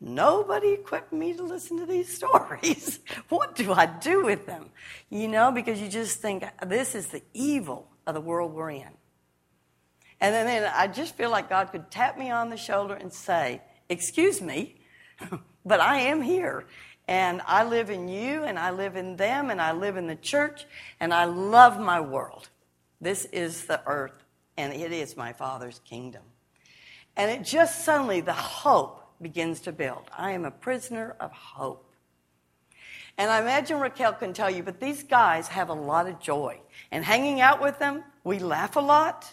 Nobody 0.00 0.72
equipped 0.72 1.14
me 1.14 1.32
to 1.32 1.42
listen 1.42 1.78
to 1.78 1.86
these 1.86 2.14
stories. 2.14 2.98
what 3.30 3.54
do 3.54 3.72
I 3.72 3.86
do 3.86 4.22
with 4.22 4.44
them? 4.44 4.70
You 5.08 5.28
know, 5.28 5.50
because 5.50 5.80
you 5.80 5.88
just 5.88 6.20
think 6.20 6.44
this 6.66 6.94
is 6.94 7.08
the 7.08 7.22
evil 7.32 7.88
of 8.06 8.14
the 8.14 8.20
world 8.20 8.52
we're 8.52 8.70
in. 8.70 8.90
And 10.20 10.34
then, 10.34 10.46
then 10.46 10.72
I 10.74 10.86
just 10.86 11.16
feel 11.16 11.30
like 11.30 11.48
God 11.48 11.70
could 11.72 11.90
tap 11.90 12.18
me 12.18 12.30
on 12.30 12.50
the 12.50 12.56
shoulder 12.56 12.94
and 12.94 13.12
say, 13.12 13.60
Excuse 13.88 14.40
me, 14.40 14.76
but 15.64 15.80
I 15.80 16.00
am 16.00 16.22
here. 16.22 16.64
And 17.06 17.42
I 17.46 17.64
live 17.64 17.90
in 17.90 18.08
you, 18.08 18.44
and 18.44 18.58
I 18.58 18.70
live 18.70 18.96
in 18.96 19.16
them, 19.16 19.50
and 19.50 19.60
I 19.60 19.72
live 19.72 19.98
in 19.98 20.06
the 20.06 20.16
church, 20.16 20.64
and 21.00 21.12
I 21.12 21.24
love 21.26 21.78
my 21.78 22.00
world. 22.00 22.48
This 22.98 23.26
is 23.26 23.66
the 23.66 23.82
earth, 23.86 24.24
and 24.56 24.72
it 24.72 24.90
is 24.90 25.14
my 25.14 25.34
Father's 25.34 25.80
kingdom. 25.84 26.22
And 27.14 27.30
it 27.30 27.44
just 27.44 27.84
suddenly, 27.84 28.22
the 28.22 28.32
hope 28.32 29.04
begins 29.20 29.60
to 29.60 29.72
build. 29.72 30.10
I 30.16 30.32
am 30.32 30.46
a 30.46 30.50
prisoner 30.50 31.14
of 31.20 31.30
hope. 31.30 31.92
And 33.16 33.30
I 33.30 33.40
imagine 33.40 33.78
Raquel 33.78 34.14
can 34.14 34.32
tell 34.32 34.50
you, 34.50 34.62
but 34.62 34.80
these 34.80 35.02
guys 35.02 35.48
have 35.48 35.68
a 35.68 35.74
lot 35.74 36.08
of 36.08 36.18
joy. 36.20 36.60
And 36.90 37.04
hanging 37.04 37.40
out 37.40 37.62
with 37.62 37.78
them, 37.78 38.02
we 38.24 38.38
laugh 38.38 38.76
a 38.76 38.80
lot, 38.80 39.32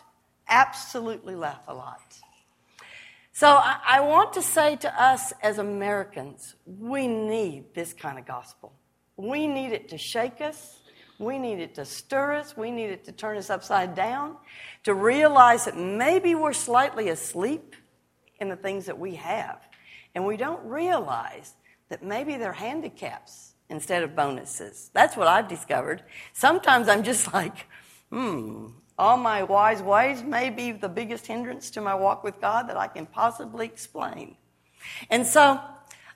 absolutely 0.52 1.36
laugh 1.36 1.64
a 1.68 1.74
lot. 1.74 2.16
So 3.34 3.48
I, 3.48 3.78
I 3.88 4.02
want 4.02 4.34
to 4.34 4.42
say 4.42 4.76
to 4.76 5.02
us 5.02 5.34
as 5.42 5.58
Americans, 5.58 6.54
we 6.66 7.08
need 7.08 7.74
this 7.74 7.94
kind 7.94 8.20
of 8.20 8.28
gospel. 8.28 8.74
We 9.18 9.48
need 9.48 9.72
it 9.72 9.90
to 9.90 9.98
shake 9.98 10.42
us. 10.42 10.80
We 11.18 11.38
need 11.38 11.60
it 11.60 11.76
to 11.76 11.86
stir 11.86 12.34
us. 12.34 12.58
We 12.58 12.72
need 12.72 12.90
it 12.90 13.06
to 13.06 13.12
turn 13.12 13.38
us 13.38 13.50
upside 13.50 13.96
down, 13.96 14.36
to 14.84 14.94
realize 14.94 15.66
that 15.66 15.78
maybe 15.78 16.36
we're 16.36 16.54
slightly 16.54 17.10
asleep 17.10 17.76
in 18.40 18.50
the 18.50 18.56
things 18.56 18.88
that 18.88 19.00
we 19.00 19.16
have. 19.16 19.60
And 20.14 20.26
we 20.26 20.36
don't 20.36 20.64
realize 20.66 21.54
that 21.90 22.04
maybe 22.04 22.38
they're 22.38 22.52
handicaps 22.52 23.54
instead 23.70 24.04
of 24.04 24.16
bonuses. 24.16 24.90
That's 24.94 25.16
what 25.16 25.28
I've 25.28 25.48
discovered. 25.48 26.04
Sometimes 26.34 26.90
I'm 26.90 27.04
just 27.04 27.34
like, 27.34 27.68
hmm, 28.10 28.68
all 29.02 29.18
my 29.18 29.42
wise 29.42 29.82
ways 29.82 30.22
may 30.22 30.52
be 30.52 30.72
the 30.72 30.88
biggest 30.88 31.26
hindrance 31.26 31.72
to 31.72 31.82
my 31.82 31.96
walk 31.96 32.24
with 32.24 32.40
God 32.40 32.70
that 32.70 32.78
I 32.78 32.88
can 32.88 33.08
possibly 33.08 33.66
explain. 33.66 34.38
And 35.10 35.26
so 35.26 35.60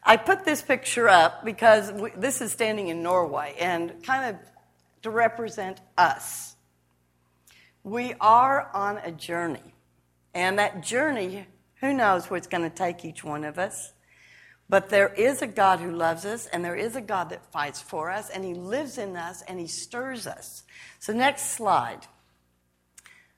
I 0.04 0.18
put 0.18 0.46
this 0.46 0.62
picture 0.62 1.10
up 1.10 1.44
because 1.44 1.92
we, 1.92 2.12
this 2.16 2.42
is 2.42 2.52
standing 2.52 2.90
in 2.90 3.02
Norway 3.02 3.56
and 3.60 4.04
kind 4.04 4.36
of 4.36 4.42
to 5.02 5.10
represent 5.10 5.82
us. 5.98 6.56
We 7.84 8.14
are 8.22 8.70
on 8.72 9.00
a 9.00 9.12
journey. 9.12 9.74
And 10.36 10.60
that 10.60 10.84
journey 10.84 11.48
who 11.82 11.92
knows 11.92 12.30
where 12.30 12.38
it's 12.38 12.48
going 12.48 12.70
to 12.70 12.76
take 12.76 13.04
each 13.04 13.24
one 13.24 13.44
of 13.44 13.58
us? 13.58 13.94
But 14.70 14.90
there 14.90 15.10
is 15.10 15.42
a 15.42 15.48
God 15.48 15.80
who 15.80 15.92
loves 15.92 16.26
us, 16.26 16.48
and 16.48 16.64
there 16.64 16.76
is 16.76 16.96
a 16.96 17.02
God 17.02 17.30
that 17.30 17.52
fights 17.52 17.82
for 17.82 18.10
us, 18.10 18.30
and 18.30 18.44
He 18.44 18.54
lives 18.54 18.98
in 18.98 19.16
us, 19.16 19.44
and 19.48 19.60
He 19.60 19.68
stirs 19.68 20.26
us. 20.26 20.64
So, 21.00 21.14
next 21.14 21.52
slide. 21.52 22.08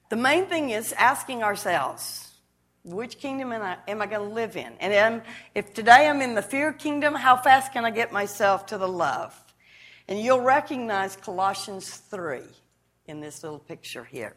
The 0.10 0.15
main 0.15 0.46
thing 0.46 0.70
is 0.70 0.93
asking 0.93 1.43
ourselves, 1.43 2.32
which 2.84 3.20
kingdom 3.20 3.52
am 3.52 3.62
I, 3.62 3.78
I 3.88 4.06
going 4.06 4.30
to 4.30 4.34
live 4.34 4.56
in? 4.56 4.74
And 4.80 4.93
am, 4.93 5.22
if 5.54 5.74
today 5.74 6.08
I'm 6.08 6.22
in 6.22 6.36
the 6.36 6.41
fear 6.41 6.72
kingdom, 6.72 7.13
how 7.13 7.36
fast 7.36 7.74
can 7.74 7.84
I 7.84 7.91
get 7.91 8.12
myself 8.12 8.67
to 8.67 8.78
the 8.78 8.88
love? 8.88 9.36
And 10.08 10.20
you'll 10.22 10.41
recognize 10.41 11.15
Colossians 11.17 11.89
3 11.89 12.41
in 13.08 13.20
this 13.20 13.43
little 13.43 13.60
picture 13.60 14.06
here. 14.06 14.36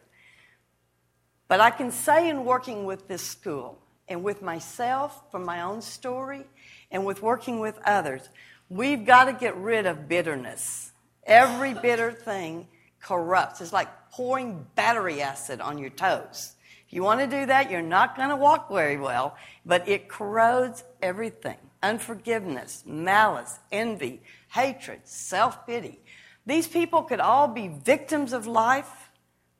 But 1.47 1.61
I 1.61 1.69
can 1.69 1.91
say 1.91 2.29
in 2.29 2.43
working 2.43 2.83
with 2.83 3.07
this 3.07 3.21
school, 3.21 3.81
and 4.11 4.23
with 4.23 4.41
myself 4.41 5.31
from 5.31 5.45
my 5.45 5.61
own 5.61 5.81
story 5.81 6.45
and 6.91 7.05
with 7.05 7.21
working 7.21 7.61
with 7.61 7.79
others, 7.85 8.27
we've 8.69 9.05
got 9.05 9.25
to 9.25 9.33
get 9.33 9.55
rid 9.55 9.85
of 9.85 10.09
bitterness. 10.09 10.91
Every 11.23 11.73
bitter 11.73 12.11
thing 12.11 12.67
corrupts. 12.99 13.61
It's 13.61 13.71
like 13.71 13.87
pouring 14.11 14.65
battery 14.75 15.21
acid 15.21 15.61
on 15.61 15.77
your 15.77 15.89
toes. 15.89 16.53
If 16.85 16.93
you 16.93 17.03
want 17.03 17.21
to 17.21 17.27
do 17.27 17.45
that, 17.45 17.71
you're 17.71 17.81
not 17.81 18.17
going 18.17 18.29
to 18.29 18.35
walk 18.35 18.69
very 18.69 18.97
well, 18.97 19.37
but 19.65 19.87
it 19.87 20.09
corrodes 20.09 20.83
everything 21.01 21.57
unforgiveness, 21.83 22.83
malice, 22.85 23.57
envy, 23.71 24.21
hatred, 24.49 25.01
self 25.03 25.65
pity. 25.65 25.99
These 26.45 26.67
people 26.67 27.03
could 27.03 27.19
all 27.19 27.47
be 27.47 27.67
victims 27.67 28.33
of 28.33 28.47
life. 28.47 29.09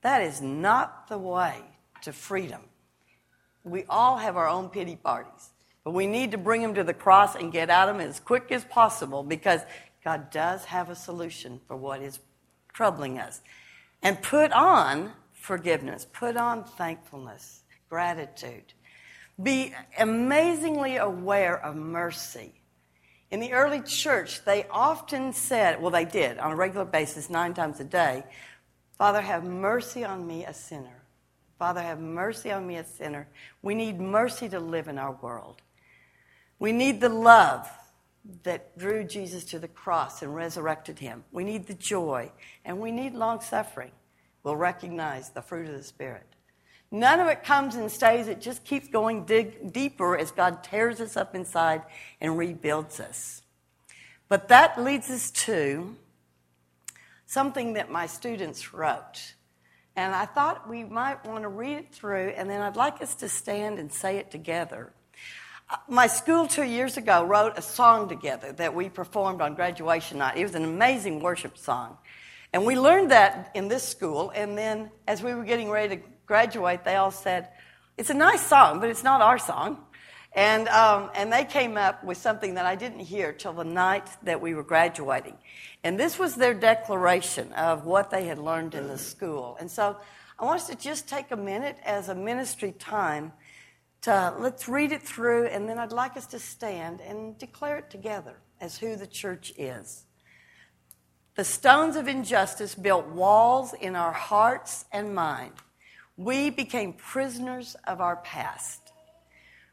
That 0.01 0.21
is 0.21 0.41
not 0.41 1.07
the 1.07 1.17
way 1.17 1.55
to 2.01 2.11
freedom. 2.11 2.61
We 3.63 3.85
all 3.87 4.17
have 4.17 4.37
our 4.37 4.47
own 4.47 4.69
pity 4.69 4.95
parties, 4.95 5.51
but 5.83 5.91
we 5.91 6.07
need 6.07 6.31
to 6.31 6.37
bring 6.37 6.61
them 6.61 6.73
to 6.73 6.83
the 6.83 6.93
cross 6.93 7.35
and 7.35 7.51
get 7.51 7.69
at 7.69 7.85
them 7.85 7.99
as 7.99 8.19
quick 8.19 8.51
as 8.51 8.65
possible 8.65 9.23
because 9.23 9.61
God 10.03 10.31
does 10.31 10.65
have 10.65 10.89
a 10.89 10.95
solution 10.95 11.61
for 11.67 11.77
what 11.77 12.01
is 12.01 12.19
troubling 12.73 13.19
us. 13.19 13.41
And 14.01 14.21
put 14.21 14.51
on 14.51 15.11
forgiveness, 15.33 16.05
put 16.11 16.37
on 16.37 16.63
thankfulness, 16.63 17.61
gratitude. 17.89 18.73
Be 19.41 19.73
amazingly 19.97 20.97
aware 20.97 21.63
of 21.63 21.75
mercy. 21.75 22.53
In 23.31 23.39
the 23.39 23.53
early 23.53 23.81
church, 23.81 24.43
they 24.43 24.65
often 24.69 25.33
said, 25.33 25.81
well, 25.81 25.91
they 25.91 26.05
did 26.05 26.37
on 26.37 26.51
a 26.51 26.55
regular 26.55 26.85
basis, 26.85 27.29
nine 27.29 27.53
times 27.53 27.79
a 27.79 27.85
day, 27.85 28.23
Father, 28.97 29.21
have 29.21 29.43
mercy 29.43 30.03
on 30.03 30.27
me, 30.27 30.45
a 30.45 30.53
sinner. 30.53 31.01
Father, 31.57 31.81
have 31.81 31.99
mercy 31.99 32.51
on 32.51 32.67
me, 32.67 32.75
a 32.75 32.83
sinner. 32.83 33.27
We 33.61 33.73
need 33.73 33.99
mercy 33.99 34.49
to 34.49 34.59
live 34.59 34.87
in 34.87 34.97
our 34.97 35.13
world. 35.13 35.61
We 36.59 36.71
need 36.71 37.01
the 37.01 37.09
love 37.09 37.67
that 38.43 38.77
drew 38.77 39.03
Jesus 39.03 39.43
to 39.45 39.59
the 39.59 39.67
cross 39.67 40.21
and 40.21 40.35
resurrected 40.35 40.99
him. 40.99 41.23
We 41.31 41.43
need 41.43 41.67
the 41.67 41.73
joy, 41.73 42.31
and 42.63 42.79
we 42.79 42.91
need 42.91 43.13
long 43.13 43.41
suffering. 43.41 43.91
We'll 44.43 44.55
recognize 44.55 45.29
the 45.29 45.41
fruit 45.41 45.67
of 45.67 45.75
the 45.75 45.83
Spirit. 45.83 46.27
None 46.91 47.19
of 47.19 47.27
it 47.27 47.43
comes 47.43 47.75
and 47.75 47.89
stays, 47.89 48.27
it 48.27 48.41
just 48.41 48.65
keeps 48.65 48.89
going 48.89 49.23
dig 49.25 49.71
deeper 49.71 50.17
as 50.17 50.31
God 50.31 50.63
tears 50.63 50.99
us 50.99 51.15
up 51.15 51.35
inside 51.35 51.83
and 52.19 52.37
rebuilds 52.37 52.99
us. 52.99 53.41
But 54.27 54.49
that 54.49 54.81
leads 54.81 55.09
us 55.09 55.31
to 55.31 55.95
something 57.25 57.73
that 57.73 57.89
my 57.89 58.07
students 58.07 58.73
wrote. 58.73 59.35
And 59.95 60.13
I 60.13 60.25
thought 60.25 60.69
we 60.69 60.83
might 60.83 61.25
want 61.25 61.43
to 61.43 61.49
read 61.49 61.77
it 61.77 61.93
through, 61.93 62.29
and 62.35 62.49
then 62.49 62.61
I'd 62.61 62.75
like 62.75 63.01
us 63.01 63.15
to 63.15 63.29
stand 63.29 63.79
and 63.79 63.91
say 63.91 64.17
it 64.17 64.31
together. 64.31 64.91
My 65.87 66.07
school 66.07 66.47
two 66.47 66.63
years 66.63 66.97
ago 66.97 67.23
wrote 67.23 67.57
a 67.57 67.61
song 67.61 68.09
together 68.09 68.51
that 68.53 68.73
we 68.73 68.89
performed 68.89 69.41
on 69.41 69.55
graduation 69.55 70.19
night. 70.19 70.37
It 70.37 70.43
was 70.43 70.55
an 70.55 70.63
amazing 70.63 71.21
worship 71.21 71.57
song. 71.57 71.97
And 72.53 72.65
we 72.65 72.77
learned 72.77 73.11
that 73.11 73.51
in 73.53 73.67
this 73.67 73.87
school. 73.87 74.31
And 74.35 74.57
then 74.57 74.91
as 75.07 75.23
we 75.23 75.33
were 75.33 75.43
getting 75.43 75.69
ready 75.69 75.97
to 75.97 76.01
graduate, 76.25 76.83
they 76.83 76.95
all 76.95 77.11
said, 77.11 77.47
It's 77.97 78.09
a 78.09 78.15
nice 78.15 78.45
song, 78.45 78.79
but 78.79 78.89
it's 78.89 79.03
not 79.03 79.21
our 79.21 79.37
song. 79.37 79.77
And, 80.33 80.67
um, 80.69 81.09
and 81.13 81.31
they 81.31 81.43
came 81.43 81.75
up 81.75 82.03
with 82.03 82.17
something 82.17 82.53
that 82.53 82.65
I 82.65 82.75
didn't 82.75 83.01
hear 83.01 83.33
till 83.33 83.53
the 83.53 83.65
night 83.65 84.07
that 84.23 84.41
we 84.41 84.53
were 84.53 84.63
graduating. 84.63 85.37
And 85.83 85.99
this 85.99 86.17
was 86.17 86.35
their 86.35 86.53
declaration 86.53 87.51
of 87.53 87.85
what 87.85 88.11
they 88.11 88.25
had 88.25 88.37
learned 88.37 88.75
in 88.75 88.87
the 88.87 88.97
school. 88.97 89.57
And 89.59 89.69
so 89.69 89.97
I 90.39 90.45
want 90.45 90.61
us 90.61 90.67
to 90.67 90.75
just 90.75 91.07
take 91.07 91.31
a 91.31 91.37
minute 91.37 91.77
as 91.83 92.07
a 92.07 92.15
ministry 92.15 92.73
time 92.77 93.33
let's 94.07 94.67
read 94.67 94.91
it 94.91 95.01
through, 95.03 95.45
and 95.47 95.69
then 95.69 95.77
I'd 95.77 95.91
like 95.91 96.17
us 96.17 96.25
to 96.27 96.39
stand 96.39 97.01
and 97.01 97.37
declare 97.37 97.77
it 97.77 97.89
together 97.89 98.35
as 98.59 98.77
who 98.77 98.95
the 98.95 99.07
church 99.07 99.53
is. 99.57 100.05
The 101.35 101.43
stones 101.43 101.95
of 101.95 102.07
injustice 102.07 102.75
built 102.75 103.07
walls 103.07 103.73
in 103.73 103.95
our 103.95 104.11
hearts 104.11 104.85
and 104.91 105.15
mind. 105.15 105.53
We 106.17 106.49
became 106.49 106.93
prisoners 106.93 107.75
of 107.87 108.01
our 108.01 108.17
past. 108.17 108.91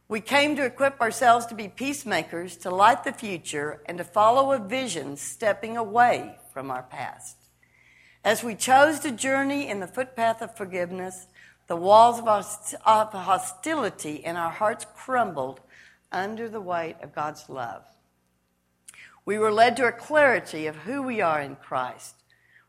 We 0.08 0.20
came 0.20 0.56
to 0.56 0.64
equip 0.64 1.00
ourselves 1.00 1.46
to 1.46 1.54
be 1.54 1.68
peacemakers, 1.68 2.56
to 2.58 2.70
light 2.70 3.04
the 3.04 3.12
future, 3.12 3.82
and 3.86 3.98
to 3.98 4.04
follow 4.04 4.52
a 4.52 4.58
vision 4.58 5.16
stepping 5.16 5.76
away 5.76 6.36
from 6.52 6.70
our 6.70 6.84
past. 6.84 7.36
As 8.24 8.42
we 8.42 8.54
chose 8.54 9.00
to 9.00 9.10
journey 9.10 9.68
in 9.68 9.80
the 9.80 9.86
footpath 9.86 10.40
of 10.40 10.56
forgiveness, 10.56 11.26
the 11.68 11.76
walls 11.76 12.18
of 12.18 13.12
hostility 13.12 14.14
in 14.16 14.37
our 14.37 14.50
hearts 14.50 14.87
crumbled 14.96 15.61
under 16.11 16.48
the 16.48 16.61
weight 16.61 16.96
of 17.02 17.14
God's 17.14 17.48
love. 17.48 17.85
We 19.26 19.38
were 19.38 19.52
led 19.52 19.76
to 19.76 19.87
a 19.87 19.92
clarity 19.92 20.66
of 20.66 20.76
who 20.76 21.02
we 21.02 21.20
are 21.20 21.40
in 21.40 21.57
Christ. 21.57 22.14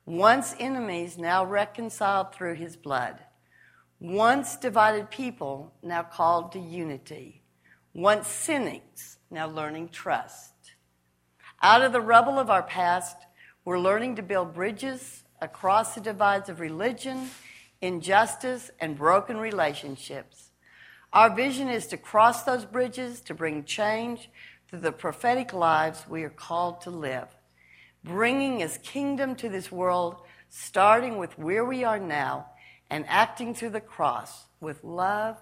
Once 0.05 0.53
enemies, 0.59 1.17
now 1.17 1.45
reconciled 1.45 2.33
through 2.33 2.55
his 2.55 2.75
blood. 2.75 3.19
Once 4.01 4.57
divided 4.57 5.09
people, 5.09 5.73
now 5.81 6.03
called 6.03 6.51
to 6.51 6.59
unity. 6.59 7.41
Once 7.93 8.27
cynics, 8.27 9.17
now 9.31 9.47
learning 9.47 9.87
trust. 9.87 10.53
Out 11.61 11.81
of 11.81 11.93
the 11.93 12.01
rubble 12.01 12.37
of 12.37 12.49
our 12.49 12.63
past, 12.63 13.15
we're 13.63 13.79
learning 13.79 14.17
to 14.17 14.21
build 14.21 14.53
bridges 14.53 15.23
across 15.41 15.95
the 15.95 16.01
divides 16.01 16.49
of 16.49 16.59
religion 16.59 17.29
injustice, 17.81 18.71
and 18.79 18.97
broken 18.97 19.37
relationships. 19.37 20.51
Our 21.13 21.33
vision 21.33 21.69
is 21.69 21.87
to 21.87 21.97
cross 21.97 22.43
those 22.43 22.65
bridges 22.65 23.21
to 23.21 23.33
bring 23.33 23.63
change 23.63 24.29
through 24.67 24.79
the 24.79 24.91
prophetic 24.91 25.53
lives 25.53 26.05
we 26.07 26.23
are 26.23 26.29
called 26.29 26.81
to 26.81 26.89
live, 26.89 27.27
bringing 28.03 28.59
His 28.59 28.77
kingdom 28.79 29.35
to 29.35 29.49
this 29.49 29.71
world, 29.71 30.17
starting 30.49 31.17
with 31.17 31.37
where 31.39 31.65
we 31.65 31.83
are 31.83 31.99
now 31.99 32.47
and 32.89 33.05
acting 33.07 33.53
through 33.53 33.69
the 33.69 33.81
cross 33.81 34.45
with 34.59 34.83
love, 34.83 35.37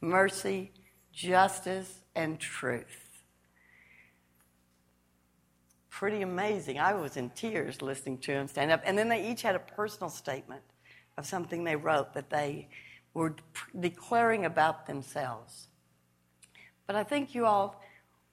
mercy, 0.00 0.72
justice, 1.12 2.00
and 2.14 2.38
truth. 2.40 3.00
Pretty 5.90 6.22
amazing. 6.22 6.78
I 6.80 6.94
was 6.94 7.16
in 7.16 7.30
tears 7.30 7.80
listening 7.80 8.18
to 8.18 8.32
him 8.32 8.48
stand 8.48 8.72
up. 8.72 8.82
And 8.84 8.98
then 8.98 9.08
they 9.08 9.30
each 9.30 9.42
had 9.42 9.54
a 9.54 9.60
personal 9.60 10.10
statement 10.10 10.62
of 11.16 11.26
something 11.26 11.64
they 11.64 11.76
wrote 11.76 12.14
that 12.14 12.30
they 12.30 12.68
were 13.12 13.34
declaring 13.78 14.44
about 14.44 14.86
themselves. 14.86 15.68
But 16.86 16.96
I 16.96 17.04
think 17.04 17.34
you 17.34 17.46
all, 17.46 17.80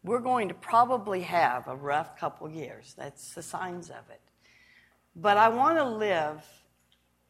we're 0.04 0.20
going 0.20 0.48
to 0.48 0.54
probably 0.54 1.22
have 1.22 1.68
a 1.68 1.76
rough 1.76 2.20
couple 2.20 2.50
years. 2.50 2.96
That's 2.98 3.34
the 3.34 3.44
signs 3.44 3.90
of 3.90 4.10
it. 4.10 4.22
But 5.16 5.38
I 5.38 5.50
want 5.50 5.78
to 5.78 5.86
live 5.86 6.44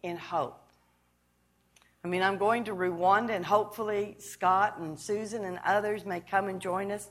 in 0.02 0.18
hope. 0.18 0.58
I 2.04 2.08
mean, 2.08 2.24
I'm 2.24 2.38
going 2.38 2.64
to 2.64 2.72
Rwanda, 2.72 3.32
and 3.32 3.46
hopefully 3.46 4.16
Scott 4.18 4.80
and 4.80 5.00
Susan 5.00 5.46
and 5.46 5.60
others 5.66 6.06
may 6.06 6.22
come 6.22 6.48
and 6.48 6.60
join 6.60 6.92
us 6.92 7.10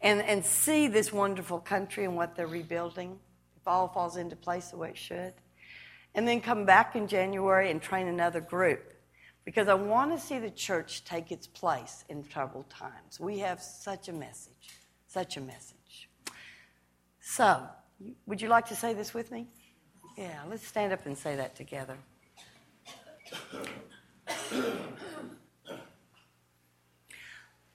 and, 0.00 0.22
and 0.22 0.44
see 0.44 0.86
this 0.86 1.12
wonderful 1.12 1.58
country 1.58 2.04
and 2.04 2.14
what 2.14 2.36
they're 2.36 2.46
rebuilding. 2.46 3.18
If 3.56 3.66
all 3.66 3.88
falls 3.88 4.16
into 4.16 4.36
place 4.36 4.68
the 4.68 4.76
way 4.76 4.90
it 4.90 4.98
should 4.98 5.34
and 6.18 6.26
then 6.26 6.40
come 6.40 6.64
back 6.64 6.96
in 6.96 7.06
January 7.06 7.70
and 7.70 7.80
train 7.80 8.08
another 8.08 8.40
group 8.40 8.92
because 9.44 9.68
I 9.68 9.74
want 9.74 10.10
to 10.10 10.18
see 10.18 10.40
the 10.40 10.50
church 10.50 11.04
take 11.04 11.30
its 11.30 11.46
place 11.46 12.04
in 12.08 12.24
troubled 12.24 12.68
times. 12.68 13.20
We 13.20 13.38
have 13.38 13.62
such 13.62 14.08
a 14.08 14.12
message, 14.12 14.80
such 15.06 15.36
a 15.36 15.40
message. 15.40 16.08
So, 17.20 17.62
would 18.26 18.42
you 18.42 18.48
like 18.48 18.66
to 18.66 18.74
say 18.74 18.94
this 18.94 19.14
with 19.14 19.30
me? 19.30 19.46
Yeah, 20.16 20.40
let's 20.50 20.66
stand 20.66 20.92
up 20.92 21.06
and 21.06 21.16
say 21.16 21.36
that 21.36 21.54
together. 21.54 21.96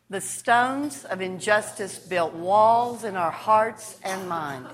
The 0.09 0.19
stones 0.19 1.05
of 1.05 1.21
injustice 1.21 1.97
built 1.97 2.33
walls 2.33 3.05
in 3.05 3.15
our 3.15 3.31
hearts 3.31 3.97
and 4.03 4.27
mind. 4.27 4.67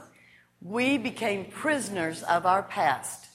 We 0.59 0.97
became 0.97 1.45
prisoners 1.45 2.23
of 2.23 2.47
our 2.47 2.63
past. 2.63 3.28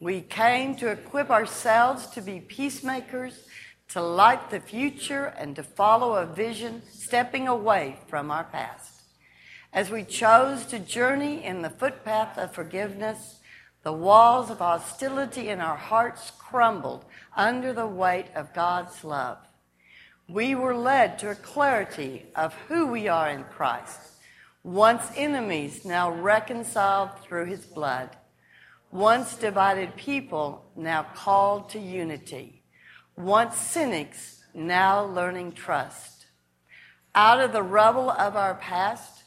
We 0.00 0.22
came 0.22 0.76
to 0.76 0.88
equip 0.88 1.28
ourselves 1.28 2.06
to 2.08 2.22
be 2.22 2.40
peacemakers, 2.40 3.46
to 3.88 4.00
light 4.00 4.48
the 4.48 4.58
future, 4.58 5.26
and 5.26 5.54
to 5.56 5.62
follow 5.62 6.14
a 6.14 6.24
vision 6.24 6.80
stepping 6.90 7.46
away 7.46 7.98
from 8.06 8.30
our 8.30 8.44
past. 8.44 9.02
As 9.74 9.90
we 9.90 10.04
chose 10.04 10.64
to 10.66 10.78
journey 10.78 11.44
in 11.44 11.60
the 11.60 11.68
footpath 11.68 12.38
of 12.38 12.54
forgiveness, 12.54 13.40
the 13.82 13.92
walls 13.92 14.48
of 14.48 14.60
hostility 14.60 15.50
in 15.50 15.60
our 15.60 15.76
hearts 15.76 16.32
crumbled 16.38 17.04
under 17.36 17.74
the 17.74 17.86
weight 17.86 18.28
of 18.34 18.54
God's 18.54 19.04
love. 19.04 19.36
We 20.26 20.54
were 20.54 20.74
led 20.74 21.18
to 21.18 21.30
a 21.30 21.34
clarity 21.34 22.24
of 22.34 22.54
who 22.68 22.86
we 22.86 23.06
are 23.08 23.28
in 23.28 23.44
Christ, 23.44 24.00
once 24.62 25.02
enemies, 25.14 25.84
now 25.84 26.10
reconciled 26.10 27.10
through 27.20 27.46
his 27.46 27.66
blood 27.66 28.16
once 28.92 29.36
divided 29.36 29.94
people, 29.96 30.64
now 30.74 31.06
called 31.14 31.68
to 31.70 31.78
unity. 31.78 32.62
Once 33.16 33.56
cynics, 33.56 34.42
now 34.52 35.04
learning 35.04 35.52
trust. 35.52 36.26
Out 37.14 37.40
of 37.40 37.52
the 37.52 37.62
rubble 37.62 38.10
of 38.10 38.36
our 38.36 38.54
past, 38.54 39.22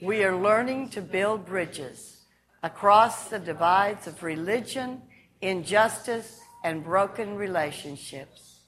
we 0.00 0.22
are 0.24 0.36
learning 0.36 0.88
to 0.90 1.02
build 1.02 1.44
bridges 1.44 2.24
across 2.62 3.28
the 3.28 3.38
divides 3.38 4.06
of 4.06 4.22
religion, 4.22 5.02
injustice, 5.40 6.40
and 6.62 6.84
broken 6.84 7.34
relationships. 7.34 8.60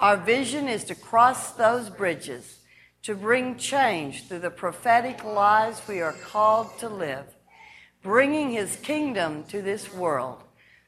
Our 0.00 0.16
vision 0.16 0.68
is 0.68 0.84
to 0.84 0.94
cross 0.94 1.52
those 1.52 1.90
bridges 1.90 2.60
to 3.02 3.14
bring 3.14 3.56
change 3.56 4.26
through 4.26 4.40
the 4.40 4.50
prophetic 4.50 5.22
lives 5.22 5.80
we 5.86 6.00
are 6.00 6.14
called 6.24 6.78
to 6.78 6.88
live 6.88 7.35
bringing 8.02 8.50
his 8.50 8.76
kingdom 8.76 9.44
to 9.44 9.62
this 9.62 9.92
world, 9.92 10.42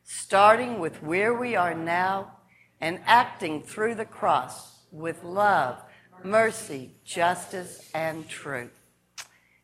starting 0.04 0.78
with 0.78 1.02
where 1.02 1.34
we 1.34 1.56
are 1.56 1.74
now 1.74 2.32
and 2.80 3.00
acting 3.06 3.62
through 3.62 3.94
the 3.94 4.04
cross 4.04 4.84
with 4.92 5.22
love, 5.24 5.82
mercy, 6.22 6.90
justice, 7.04 7.90
and 7.94 8.28
truth. 8.28 8.78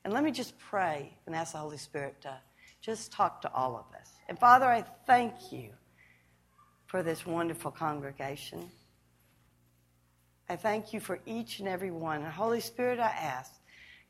And 0.05 0.13
let 0.13 0.25
me 0.25 0.31
just 0.31 0.59
pray 0.59 1.15
and 1.27 1.35
ask 1.35 1.53
the 1.53 1.59
Holy 1.59 1.79
Spirit 1.79 2.21
to 2.23 2.37
just 2.81 3.13
talk 3.13 3.41
to 3.43 3.53
all 3.53 3.77
of 3.77 3.99
us. 3.99 4.11
And 4.29 4.39
Father, 4.39 4.67
I 4.67 4.85
thank 5.07 5.53
you 5.53 5.71
for 6.87 7.03
this 7.03 7.25
wonderful 7.25 7.71
congregation. 7.71 8.71
I 10.49 10.57
thank 10.57 10.93
you 10.93 11.01
for 11.01 11.21
each 11.25 11.61
and 11.61 11.69
every 11.69 11.91
one. 11.91 12.23
And 12.23 12.33
Holy 12.33 12.61
Spirit, 12.61 13.01
I 13.01 13.09
ask, 13.09 13.51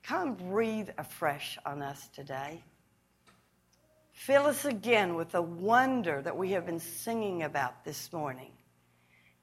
come 0.02 0.34
breathe 0.34 0.88
afresh 0.98 1.56
on 1.64 1.80
us 1.80 2.08
today. 2.08 2.62
Fill 4.14 4.46
us 4.46 4.64
again 4.64 5.16
with 5.16 5.32
the 5.32 5.42
wonder 5.42 6.22
that 6.22 6.36
we 6.36 6.52
have 6.52 6.64
been 6.64 6.80
singing 6.80 7.42
about 7.42 7.84
this 7.84 8.12
morning. 8.12 8.52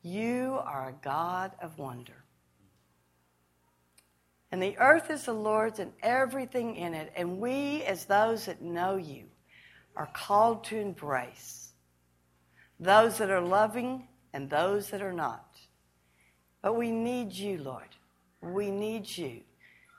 You 0.01 0.59
are 0.63 0.89
a 0.89 1.03
God 1.03 1.51
of 1.61 1.77
wonder. 1.77 2.23
And 4.51 4.63
the 4.63 4.77
earth 4.79 5.11
is 5.11 5.25
the 5.25 5.33
Lord's 5.33 5.79
and 5.79 5.91
everything 6.01 6.77
in 6.77 6.93
it. 6.93 7.11
And 7.15 7.39
we, 7.39 7.83
as 7.83 8.05
those 8.05 8.45
that 8.45 8.61
know 8.61 8.95
you, 8.95 9.25
are 9.95 10.09
called 10.13 10.63
to 10.65 10.77
embrace 10.77 11.73
those 12.79 13.17
that 13.19 13.29
are 13.29 13.41
loving 13.41 14.07
and 14.33 14.49
those 14.49 14.89
that 14.89 15.01
are 15.01 15.13
not. 15.13 15.57
But 16.61 16.75
we 16.75 16.91
need 16.91 17.33
you, 17.33 17.61
Lord. 17.61 17.89
We 18.41 18.71
need 18.71 19.07
you 19.17 19.41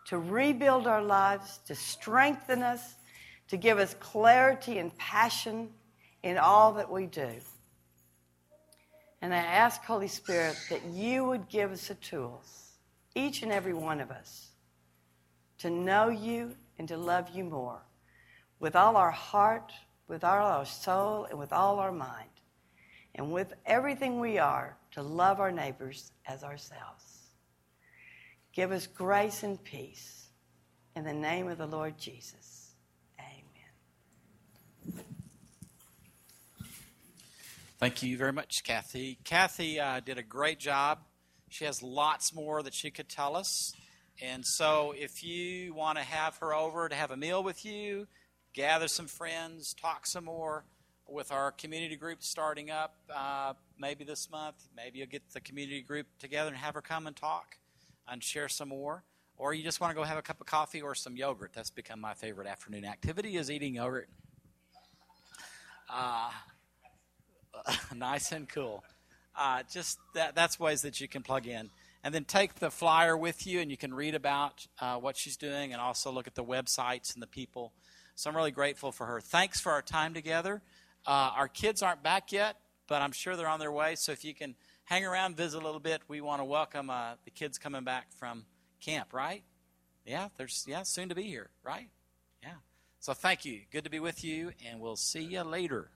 to 0.06 0.18
rebuild 0.18 0.86
our 0.86 1.02
lives, 1.02 1.60
to 1.66 1.74
strengthen 1.74 2.62
us, 2.62 2.96
to 3.52 3.58
give 3.58 3.78
us 3.78 3.94
clarity 4.00 4.78
and 4.78 4.96
passion 4.96 5.68
in 6.22 6.38
all 6.38 6.72
that 6.72 6.90
we 6.90 7.04
do. 7.04 7.28
And 9.20 9.34
I 9.34 9.36
ask, 9.36 9.84
Holy 9.84 10.08
Spirit, 10.08 10.56
that 10.70 10.82
you 10.86 11.26
would 11.26 11.50
give 11.50 11.70
us 11.70 11.88
the 11.88 11.94
tools 11.96 12.70
each 13.14 13.42
and 13.42 13.52
every 13.52 13.74
one 13.74 14.00
of 14.00 14.10
us, 14.10 14.46
to 15.58 15.68
know 15.68 16.08
you 16.08 16.56
and 16.78 16.88
to 16.88 16.96
love 16.96 17.28
you 17.34 17.44
more 17.44 17.82
with 18.58 18.74
all 18.74 18.96
our 18.96 19.10
heart, 19.10 19.70
with 20.08 20.24
all 20.24 20.46
our 20.46 20.64
soul, 20.64 21.26
and 21.26 21.38
with 21.38 21.52
all 21.52 21.78
our 21.78 21.92
mind, 21.92 22.30
and 23.16 23.30
with 23.30 23.52
everything 23.66 24.18
we 24.18 24.38
are, 24.38 24.78
to 24.92 25.02
love 25.02 25.40
our 25.40 25.52
neighbors 25.52 26.10
as 26.26 26.42
ourselves. 26.42 27.04
Give 28.54 28.72
us 28.72 28.86
grace 28.86 29.42
and 29.42 29.62
peace. 29.62 30.28
In 30.96 31.04
the 31.04 31.12
name 31.12 31.48
of 31.48 31.58
the 31.58 31.66
Lord 31.66 31.98
Jesus. 31.98 32.61
Thank 37.82 38.04
you 38.04 38.16
very 38.16 38.32
much, 38.32 38.62
Kathy. 38.62 39.18
Kathy 39.24 39.80
uh, 39.80 39.98
did 39.98 40.16
a 40.16 40.22
great 40.22 40.60
job. 40.60 41.00
She 41.48 41.64
has 41.64 41.82
lots 41.82 42.32
more 42.32 42.62
that 42.62 42.74
she 42.74 42.92
could 42.92 43.08
tell 43.08 43.34
us. 43.34 43.74
And 44.20 44.46
so, 44.46 44.94
if 44.96 45.24
you 45.24 45.74
want 45.74 45.98
to 45.98 46.04
have 46.04 46.36
her 46.36 46.54
over 46.54 46.88
to 46.88 46.94
have 46.94 47.10
a 47.10 47.16
meal 47.16 47.42
with 47.42 47.64
you, 47.64 48.06
gather 48.54 48.86
some 48.86 49.08
friends, 49.08 49.74
talk 49.74 50.06
some 50.06 50.26
more 50.26 50.64
with 51.08 51.32
our 51.32 51.50
community 51.50 51.96
group 51.96 52.22
starting 52.22 52.70
up 52.70 52.94
uh, 53.12 53.54
maybe 53.76 54.04
this 54.04 54.30
month, 54.30 54.62
maybe 54.76 55.00
you'll 55.00 55.08
get 55.08 55.28
the 55.32 55.40
community 55.40 55.82
group 55.82 56.06
together 56.20 56.50
and 56.50 56.58
have 56.58 56.74
her 56.74 56.82
come 56.82 57.08
and 57.08 57.16
talk 57.16 57.56
and 58.06 58.22
share 58.22 58.48
some 58.48 58.68
more. 58.68 59.02
Or 59.36 59.54
you 59.54 59.64
just 59.64 59.80
want 59.80 59.90
to 59.90 59.96
go 59.96 60.04
have 60.04 60.18
a 60.18 60.22
cup 60.22 60.40
of 60.40 60.46
coffee 60.46 60.82
or 60.82 60.94
some 60.94 61.16
yogurt. 61.16 61.50
That's 61.52 61.70
become 61.70 62.00
my 62.00 62.14
favorite 62.14 62.46
afternoon 62.46 62.84
activity 62.84 63.36
is 63.36 63.50
eating 63.50 63.74
yogurt. 63.74 64.08
Uh, 65.92 66.30
nice 67.94 68.32
and 68.32 68.48
cool. 68.48 68.84
Uh, 69.36 69.62
just 69.70 69.98
that, 70.14 70.34
that's 70.34 70.60
ways 70.60 70.82
that 70.82 71.00
you 71.00 71.08
can 71.08 71.22
plug 71.22 71.46
in. 71.46 71.70
And 72.04 72.12
then 72.12 72.24
take 72.24 72.56
the 72.56 72.70
flyer 72.70 73.16
with 73.16 73.46
you, 73.46 73.60
and 73.60 73.70
you 73.70 73.76
can 73.76 73.94
read 73.94 74.16
about 74.16 74.66
uh, 74.80 74.96
what 74.96 75.16
she's 75.16 75.36
doing 75.36 75.72
and 75.72 75.80
also 75.80 76.10
look 76.10 76.26
at 76.26 76.34
the 76.34 76.42
websites 76.42 77.14
and 77.14 77.22
the 77.22 77.28
people. 77.28 77.72
So 78.16 78.28
I'm 78.28 78.36
really 78.36 78.50
grateful 78.50 78.90
for 78.90 79.06
her. 79.06 79.20
Thanks 79.20 79.60
for 79.60 79.70
our 79.70 79.82
time 79.82 80.12
together. 80.12 80.62
Uh, 81.06 81.30
our 81.36 81.48
kids 81.48 81.80
aren't 81.80 82.02
back 82.02 82.32
yet, 82.32 82.56
but 82.88 83.02
I'm 83.02 83.12
sure 83.12 83.36
they're 83.36 83.48
on 83.48 83.60
their 83.60 83.72
way. 83.72 83.94
So 83.94 84.10
if 84.10 84.24
you 84.24 84.34
can 84.34 84.56
hang 84.84 85.04
around, 85.04 85.36
visit 85.36 85.62
a 85.62 85.64
little 85.64 85.80
bit, 85.80 86.02
we 86.08 86.20
want 86.20 86.40
to 86.40 86.44
welcome 86.44 86.90
uh, 86.90 87.12
the 87.24 87.30
kids 87.30 87.56
coming 87.56 87.84
back 87.84 88.08
from 88.18 88.44
camp, 88.80 89.12
right? 89.12 89.44
Yeah, 90.04 90.28
there's 90.36 90.64
yeah, 90.68 90.82
soon 90.82 91.08
to 91.08 91.14
be 91.14 91.22
here, 91.22 91.50
right? 91.62 91.88
Yeah. 92.42 92.54
So 92.98 93.14
thank 93.14 93.44
you. 93.44 93.60
Good 93.70 93.84
to 93.84 93.90
be 93.90 94.00
with 94.00 94.24
you, 94.24 94.52
and 94.68 94.80
we'll 94.80 94.96
see 94.96 95.22
you 95.22 95.42
later. 95.42 95.90